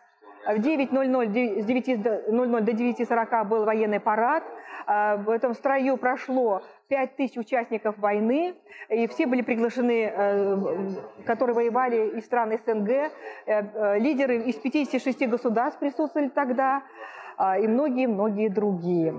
в 0.46 0.60
9.00, 0.60 1.62
с 1.62 1.66
9.00 1.66 2.62
до 2.62 2.72
9.40 2.72 3.46
был 3.46 3.66
военный 3.66 4.00
парад. 4.00 4.44
А, 4.88 5.18
в 5.18 5.30
этом 5.30 5.54
строю 5.54 5.98
прошло 5.98 6.64
5 6.88 7.16
тысяч 7.16 7.38
участников 7.38 7.98
войны, 8.00 8.56
и 8.90 9.08
все 9.08 9.28
были 9.28 9.42
приглашены, 9.42 10.12
э, 10.14 10.58
которые 11.26 11.56
воевали 11.56 12.18
из 12.18 12.26
стран 12.26 12.52
СНГ. 12.58 12.90
Э, 12.90 13.12
э, 13.46 14.00
лидеры 14.00 14.38
из 14.42 14.56
56 14.56 15.28
государств 15.28 15.80
присутствовали 15.80 16.30
тогда. 16.30 16.84
А, 17.38 17.58
и 17.58 17.68
многие-многие 17.68 18.50
другие. 18.50 19.14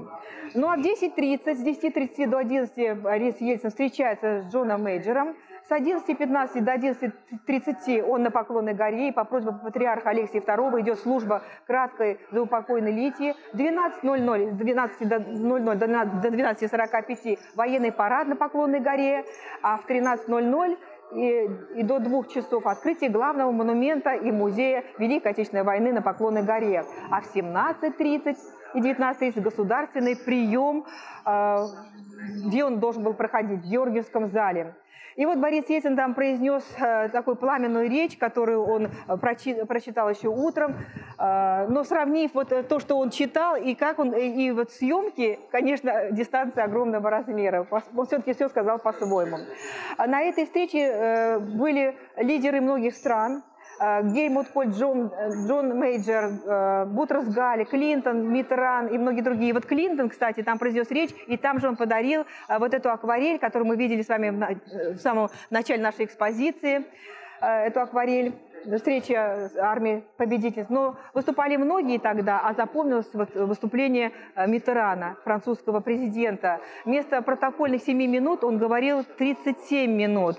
Ну 0.54 0.68
а 0.68 0.76
в 0.76 0.80
10.30, 0.80 1.54
с 1.54 1.64
10.30 1.64 2.26
до 2.26 2.38
11 2.38 3.00
Борис 3.00 3.40
Ельцин 3.40 3.70
встречается 3.70 4.42
с 4.42 4.52
Джоном 4.52 4.82
Мейджером. 4.82 5.34
С 5.68 5.70
11.15 5.70 6.60
до 6.60 6.74
11.30 6.74 8.02
он 8.02 8.24
на 8.24 8.30
Поклонной 8.30 8.74
горе, 8.74 9.08
и 9.08 9.12
по 9.12 9.24
просьбе 9.24 9.52
патриарха 9.52 10.10
Алексия 10.10 10.40
II 10.40 10.80
идет 10.80 10.98
служба 10.98 11.42
краткой 11.66 12.18
за 12.32 12.42
упокойной 12.42 12.92
Литии. 12.92 13.34
В 13.52 13.56
12.00, 13.56 14.52
с 14.52 14.60
12.00 14.60 16.20
до 16.20 16.28
12.45 16.28 17.38
военный 17.54 17.92
парад 17.92 18.26
на 18.26 18.36
Поклонной 18.36 18.80
горе, 18.80 19.24
а 19.62 19.78
в 19.78 19.88
13.00 19.88 20.76
и, 21.14 21.50
и 21.76 21.82
до 21.82 21.98
двух 21.98 22.28
часов 22.28 22.66
открытие 22.66 23.10
главного 23.10 23.50
монумента 23.50 24.14
и 24.14 24.30
музея 24.30 24.84
Великой 24.98 25.32
Отечественной 25.32 25.64
войны 25.64 25.92
на 25.92 26.02
Поклонной 26.02 26.42
горе. 26.42 26.84
А 27.10 27.20
в 27.20 27.34
17.30 27.34 28.36
и 28.74 28.80
19.30 28.80 29.40
государственный 29.40 30.16
прием, 30.16 30.84
э, 31.26 31.64
где 32.46 32.64
он 32.64 32.80
должен 32.80 33.02
был 33.02 33.14
проходить, 33.14 33.60
в 33.60 33.68
Георгиевском 33.68 34.28
зале. 34.28 34.74
И 35.16 35.26
вот 35.26 35.38
Борис 35.38 35.68
Ельцин 35.68 35.96
там 35.96 36.14
произнес 36.14 36.64
э, 36.78 37.08
такую 37.10 37.36
пламенную 37.36 37.88
речь, 37.88 38.16
которую 38.16 38.64
он 38.64 38.86
э, 38.86 39.16
прочи, 39.16 39.64
прочитал 39.64 40.08
еще 40.08 40.28
утром. 40.28 40.76
Э, 41.18 41.66
но 41.68 41.84
сравнив 41.84 42.32
вот 42.34 42.52
то, 42.68 42.78
что 42.78 42.96
он 42.96 43.10
читал, 43.10 43.56
и 43.56 43.74
как 43.74 43.98
он, 43.98 44.12
и, 44.14 44.50
вот 44.52 44.70
съемки, 44.72 45.38
конечно, 45.50 46.10
дистанция 46.10 46.64
огромного 46.64 47.10
размера. 47.10 47.66
Он 47.70 48.06
все-таки 48.06 48.32
все 48.32 48.48
сказал 48.48 48.78
по-своему. 48.78 49.38
А 49.98 50.06
на 50.06 50.22
этой 50.22 50.46
встрече 50.46 51.38
были 51.40 51.96
лидеры 52.16 52.60
многих 52.60 52.94
стран, 52.94 53.42
Гельмут 54.04 54.48
Коль, 54.48 54.68
Джон, 54.68 55.12
э, 55.12 55.30
Джон 55.46 55.76
Мейджер, 55.78 56.30
э, 56.46 56.84
Бутрос 56.86 57.26
Галли, 57.26 57.64
Клинтон, 57.64 58.32
Митран 58.32 58.86
и 58.86 58.98
многие 58.98 59.22
другие. 59.22 59.52
Вот 59.52 59.66
Клинтон, 59.66 60.08
кстати, 60.08 60.42
там 60.42 60.58
произнес 60.58 60.90
речь, 60.90 61.10
и 61.26 61.36
там 61.36 61.58
же 61.58 61.68
он 61.68 61.76
подарил 61.76 62.24
вот 62.48 62.74
эту 62.74 62.90
акварель, 62.90 63.38
которую 63.38 63.66
мы 63.68 63.76
видели 63.76 64.02
с 64.02 64.08
вами 64.08 64.30
в 64.94 64.98
самом 64.98 65.30
начале 65.50 65.82
нашей 65.82 66.04
экспозиции, 66.04 66.84
эту 67.40 67.80
акварель 67.80 68.34
встреча 68.76 69.50
армии 69.58 70.04
победительниц. 70.16 70.68
Но 70.68 70.96
выступали 71.14 71.56
многие 71.56 71.98
тогда, 71.98 72.40
а 72.40 72.54
запомнилось 72.54 73.10
выступление 73.12 74.12
э, 74.34 74.46
Митерана, 74.46 75.16
французского 75.24 75.80
президента. 75.80 76.60
Вместо 76.84 77.22
протокольных 77.22 77.82
7 77.82 77.96
минут 77.96 78.44
он 78.44 78.58
говорил 78.58 79.04
37 79.04 79.90
минут. 79.90 80.36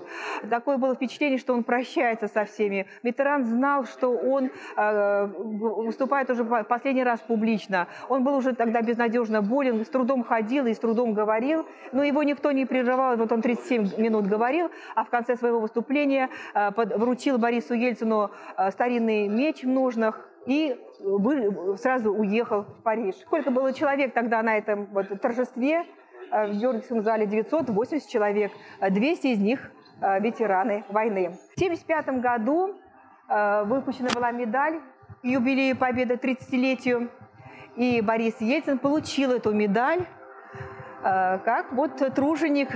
Такое 0.49 0.77
было 0.77 0.95
впечатление, 0.95 1.37
что 1.37 1.53
он 1.53 1.63
прощается 1.63 2.27
со 2.27 2.45
всеми. 2.45 2.87
Митеран 3.03 3.45
знал, 3.45 3.85
что 3.85 4.09
он 4.09 4.49
э, 4.77 5.25
выступает 5.25 6.29
уже 6.29 6.43
последний 6.43 7.03
раз 7.03 7.19
публично. 7.21 7.87
Он 8.09 8.23
был 8.23 8.35
уже 8.35 8.53
тогда 8.55 8.81
безнадежно 8.81 9.41
болен, 9.41 9.85
с 9.85 9.89
трудом 9.89 10.23
ходил 10.23 10.65
и 10.65 10.73
с 10.73 10.79
трудом 10.79 11.13
говорил, 11.13 11.65
но 11.91 12.03
его 12.03 12.23
никто 12.23 12.51
не 12.51 12.65
прерывал. 12.65 13.17
Вот 13.17 13.31
он 13.31 13.41
37 13.41 13.97
минут 13.97 14.27
говорил, 14.27 14.69
а 14.95 15.03
в 15.03 15.09
конце 15.09 15.35
своего 15.35 15.59
выступления 15.59 16.29
э, 16.53 16.69
вручил 16.75 17.37
Борису 17.37 17.73
Ельцину 17.73 18.12
Пушкину 18.13 18.31
э, 18.57 18.71
старинный 18.71 19.27
меч 19.27 19.63
в 19.63 19.67
ножнах 19.67 20.27
и 20.45 20.77
сразу 21.77 22.13
уехал 22.13 22.63
в 22.63 22.83
Париж. 22.83 23.15
Сколько 23.15 23.51
было 23.51 23.73
человек 23.73 24.13
тогда 24.13 24.41
на 24.41 24.57
этом 24.57 24.85
вот 24.91 25.09
торжестве? 25.21 25.85
Э, 26.31 26.47
в 26.47 26.53
Георгиевском 26.53 27.01
зале 27.01 27.25
980 27.25 28.09
человек, 28.09 28.51
200 28.81 29.27
из 29.27 29.39
них 29.39 29.71
э, 30.01 30.19
ветераны 30.19 30.83
войны. 30.89 31.31
В 31.31 31.55
1975 31.55 32.21
году 32.21 32.75
выпущена 33.65 34.09
была 34.13 34.31
медаль 34.31 34.81
юбилею 35.23 35.77
Победы 35.77 36.15
30-летию, 36.15 37.09
и 37.77 38.01
Борис 38.01 38.35
Ельцин 38.41 38.77
получил 38.77 39.31
эту 39.31 39.53
медаль 39.53 40.05
как 41.01 41.71
вот 41.71 41.95
труженик 42.13 42.75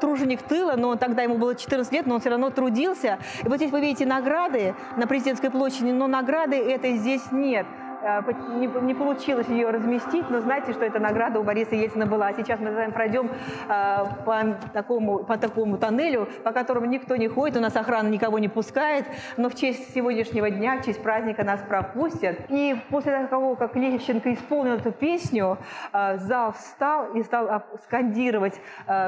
труженик 0.00 0.42
тыла, 0.42 0.74
но 0.76 0.96
тогда 0.96 1.22
ему 1.22 1.38
было 1.38 1.54
14 1.54 1.92
лет, 1.92 2.06
но 2.06 2.14
он 2.14 2.20
все 2.20 2.30
равно 2.30 2.50
трудился. 2.50 3.18
И 3.44 3.48
вот 3.48 3.56
здесь 3.56 3.70
вы 3.70 3.80
видите 3.80 4.06
награды 4.06 4.74
на 4.96 5.06
президентской 5.06 5.50
площади, 5.50 5.90
но 5.90 6.06
награды 6.06 6.56
этой 6.56 6.96
здесь 6.96 7.30
нет. 7.30 7.66
Э, 8.02 8.22
не, 8.54 8.66
не 8.66 8.94
получилось 8.94 9.48
ее 9.48 9.70
разместить, 9.70 10.30
но 10.30 10.40
знаете, 10.40 10.72
что 10.72 10.84
эта 10.84 10.98
награда 10.98 11.38
у 11.38 11.42
Бориса 11.42 11.74
Ельцина 11.74 12.06
была. 12.06 12.32
Сейчас 12.32 12.58
мы 12.60 12.70
с 12.70 12.74
вами 12.74 12.92
пройдем 12.92 13.30
э, 13.68 14.04
по 14.24 14.56
такому, 14.72 15.18
по 15.18 15.36
такому 15.36 15.76
тоннелю, 15.76 16.28
по 16.42 16.52
которому 16.52 16.86
никто 16.86 17.16
не 17.16 17.28
ходит, 17.28 17.58
у 17.58 17.60
нас 17.60 17.76
охрана 17.76 18.08
никого 18.08 18.38
не 18.38 18.48
пускает, 18.48 19.04
но 19.36 19.50
в 19.50 19.54
честь 19.54 19.94
сегодняшнего 19.94 20.50
дня, 20.50 20.78
в 20.78 20.84
честь 20.84 21.02
праздника 21.02 21.44
нас 21.44 21.60
пропустят. 21.60 22.38
И 22.48 22.76
после 22.88 23.26
того, 23.26 23.54
как 23.54 23.76
Лещенко 23.76 24.32
исполнил 24.32 24.74
эту 24.74 24.92
песню, 24.92 25.58
э, 25.92 26.18
зал 26.18 26.52
встал 26.52 27.12
и 27.12 27.22
стал 27.22 27.62
скандировать 27.84 28.60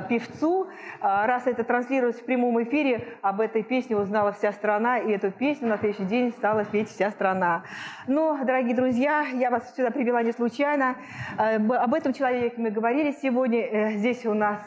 певцу. 0.08 0.68
Раз 1.00 1.46
это 1.46 1.64
транслируется 1.64 2.22
в 2.22 2.24
прямом 2.24 2.62
эфире, 2.62 3.08
об 3.22 3.40
этой 3.40 3.62
песне 3.62 3.96
узнала 3.96 4.32
вся 4.32 4.52
страна, 4.52 4.98
и 4.98 5.10
эту 5.10 5.30
песню 5.30 5.68
на 5.68 5.78
следующий 5.78 6.04
день 6.04 6.32
стала 6.32 6.64
петь 6.64 6.88
вся 6.88 7.10
страна. 7.10 7.62
Но, 8.06 8.38
дорогие 8.44 8.74
друзья, 8.74 8.81
друзья, 8.82 9.24
я 9.34 9.48
вас 9.48 9.62
сюда 9.76 9.92
привела 9.92 10.24
не 10.24 10.32
случайно. 10.32 10.96
Э, 11.38 11.54
об 11.54 11.94
этом 11.94 12.12
человеке 12.12 12.56
мы 12.56 12.70
говорили 12.70 13.14
сегодня. 13.22 13.60
Э, 13.60 13.92
здесь 13.92 14.26
у 14.26 14.34
нас 14.34 14.58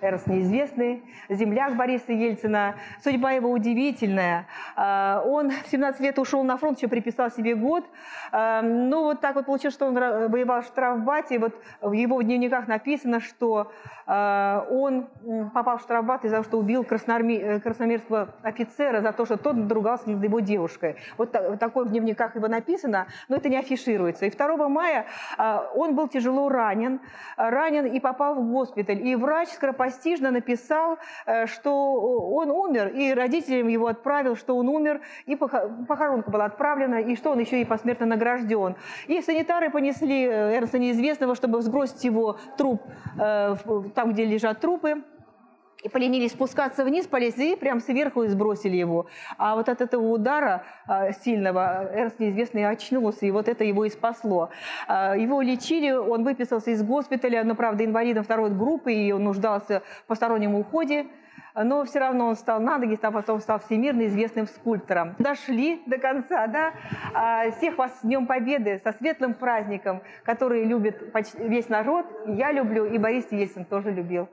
Эрос 0.00 0.26
неизвестный, 0.26 1.02
земляк 1.28 1.76
Бориса 1.76 2.12
Ельцина. 2.12 2.74
Судьба 3.02 3.32
его 3.32 3.50
удивительная. 3.50 4.46
А, 4.76 5.22
он 5.26 5.50
в 5.50 5.66
17 5.68 6.00
лет 6.00 6.18
ушел 6.18 6.42
на 6.42 6.56
фронт, 6.56 6.78
еще 6.78 6.88
приписал 6.88 7.30
себе 7.30 7.54
год. 7.54 7.84
А, 8.32 8.62
ну, 8.62 9.02
вот 9.02 9.20
так 9.20 9.34
вот 9.34 9.46
получилось, 9.46 9.74
что 9.74 9.86
он 9.86 9.94
воевал 9.94 10.62
в 10.62 10.66
штрафбате. 10.66 11.38
Вот 11.38 11.54
в 11.82 11.92
его 11.92 12.22
дневниках 12.22 12.66
написано, 12.66 13.20
что 13.20 13.72
а, 14.06 14.66
он 14.70 15.06
попал 15.52 15.78
в 15.78 15.82
штрафбат 15.82 16.24
из-за 16.24 16.36
того, 16.36 16.44
что 16.44 16.58
убил 16.58 16.82
э, 16.88 17.60
красномерского 17.60 18.34
офицера 18.42 19.02
за 19.02 19.12
то, 19.12 19.26
что 19.26 19.36
тот 19.36 19.56
надругался 19.56 20.08
над 20.10 20.22
его 20.22 20.40
девушкой. 20.40 20.96
Вот 21.18 21.32
такое 21.58 21.84
в 21.84 21.90
дневниках 21.90 22.36
его 22.36 22.48
написано, 22.48 23.06
но 23.28 23.36
это 23.36 23.48
не 23.48 23.58
афишируется. 23.58 24.26
И 24.26 24.30
2 24.30 24.68
мая 24.68 25.06
он 25.74 25.94
был 25.94 26.08
тяжело 26.08 26.48
ранен, 26.48 27.00
ранен 27.36 27.86
и 27.86 28.00
попал 28.00 28.34
в 28.34 28.50
госпиталь. 28.50 29.06
И 29.06 29.14
врач 29.14 29.48
скоропостижно 29.50 29.89
скоропостижно 29.90 30.30
написал, 30.30 30.98
э, 31.26 31.46
что 31.46 31.72
он 32.32 32.50
умер, 32.50 32.88
и 32.88 33.12
родителям 33.12 33.68
его 33.68 33.86
отправил, 33.86 34.36
что 34.36 34.56
он 34.56 34.68
умер, 34.68 35.00
и 35.26 35.36
похоронка 35.36 36.30
была 36.30 36.46
отправлена, 36.46 37.00
и 37.00 37.16
что 37.16 37.30
он 37.30 37.38
еще 37.40 37.60
и 37.60 37.64
посмертно 37.64 38.06
награжден. 38.06 38.76
И 39.08 39.20
санитары 39.20 39.70
понесли 39.70 40.24
э, 40.24 40.56
Эрнста 40.56 40.78
Неизвестного, 40.78 41.34
чтобы 41.34 41.60
сбросить 41.62 42.04
его 42.04 42.38
труп 42.56 42.82
э, 43.18 43.56
там, 43.94 44.12
где 44.12 44.24
лежат 44.24 44.60
трупы 44.60 45.02
и 45.82 45.88
поленились 45.88 46.32
спускаться 46.32 46.84
вниз 46.84 47.06
по 47.06 47.16
лестнице, 47.16 47.52
и 47.52 47.56
прям 47.56 47.80
сверху 47.80 48.22
и 48.24 48.28
сбросили 48.28 48.76
его. 48.76 49.06
А 49.38 49.54
вот 49.54 49.68
от 49.68 49.80
этого 49.80 50.02
удара 50.02 50.64
а, 50.86 51.12
сильного 51.12 51.88
Эрнст 51.92 52.18
неизвестный 52.18 52.66
очнулся, 52.66 53.26
и 53.26 53.30
вот 53.30 53.48
это 53.48 53.64
его 53.64 53.84
и 53.84 53.90
спасло. 53.90 54.50
А, 54.86 55.16
его 55.16 55.40
лечили, 55.40 55.90
он 55.90 56.24
выписался 56.24 56.70
из 56.70 56.82
госпиталя, 56.82 57.44
но, 57.44 57.54
правда, 57.54 57.84
инвалидом 57.84 58.24
второй 58.24 58.50
группы, 58.50 58.92
и 58.92 59.12
он 59.12 59.24
нуждался 59.24 59.82
в 60.04 60.06
постороннем 60.06 60.54
уходе. 60.54 61.06
Но 61.54 61.84
все 61.84 61.98
равно 61.98 62.28
он 62.28 62.36
стал 62.36 62.60
на 62.60 62.78
ноги, 62.78 62.96
а 63.02 63.10
потом 63.10 63.40
стал 63.40 63.58
всемирно 63.58 64.06
известным 64.06 64.46
скульптором. 64.46 65.16
Дошли 65.18 65.82
до 65.86 65.98
конца, 65.98 66.46
да? 66.46 66.72
А, 67.12 67.50
всех 67.50 67.76
вас 67.76 67.98
с 67.98 68.02
Днем 68.02 68.26
Победы, 68.26 68.80
со 68.84 68.92
светлым 68.92 69.34
праздником, 69.34 70.02
который 70.24 70.64
любит 70.64 71.12
весь 71.38 71.68
народ. 71.68 72.06
Я 72.26 72.52
люблю, 72.52 72.84
и 72.84 72.98
Борис 72.98 73.32
Ельцин 73.32 73.64
тоже 73.64 73.90
любил. 73.90 74.28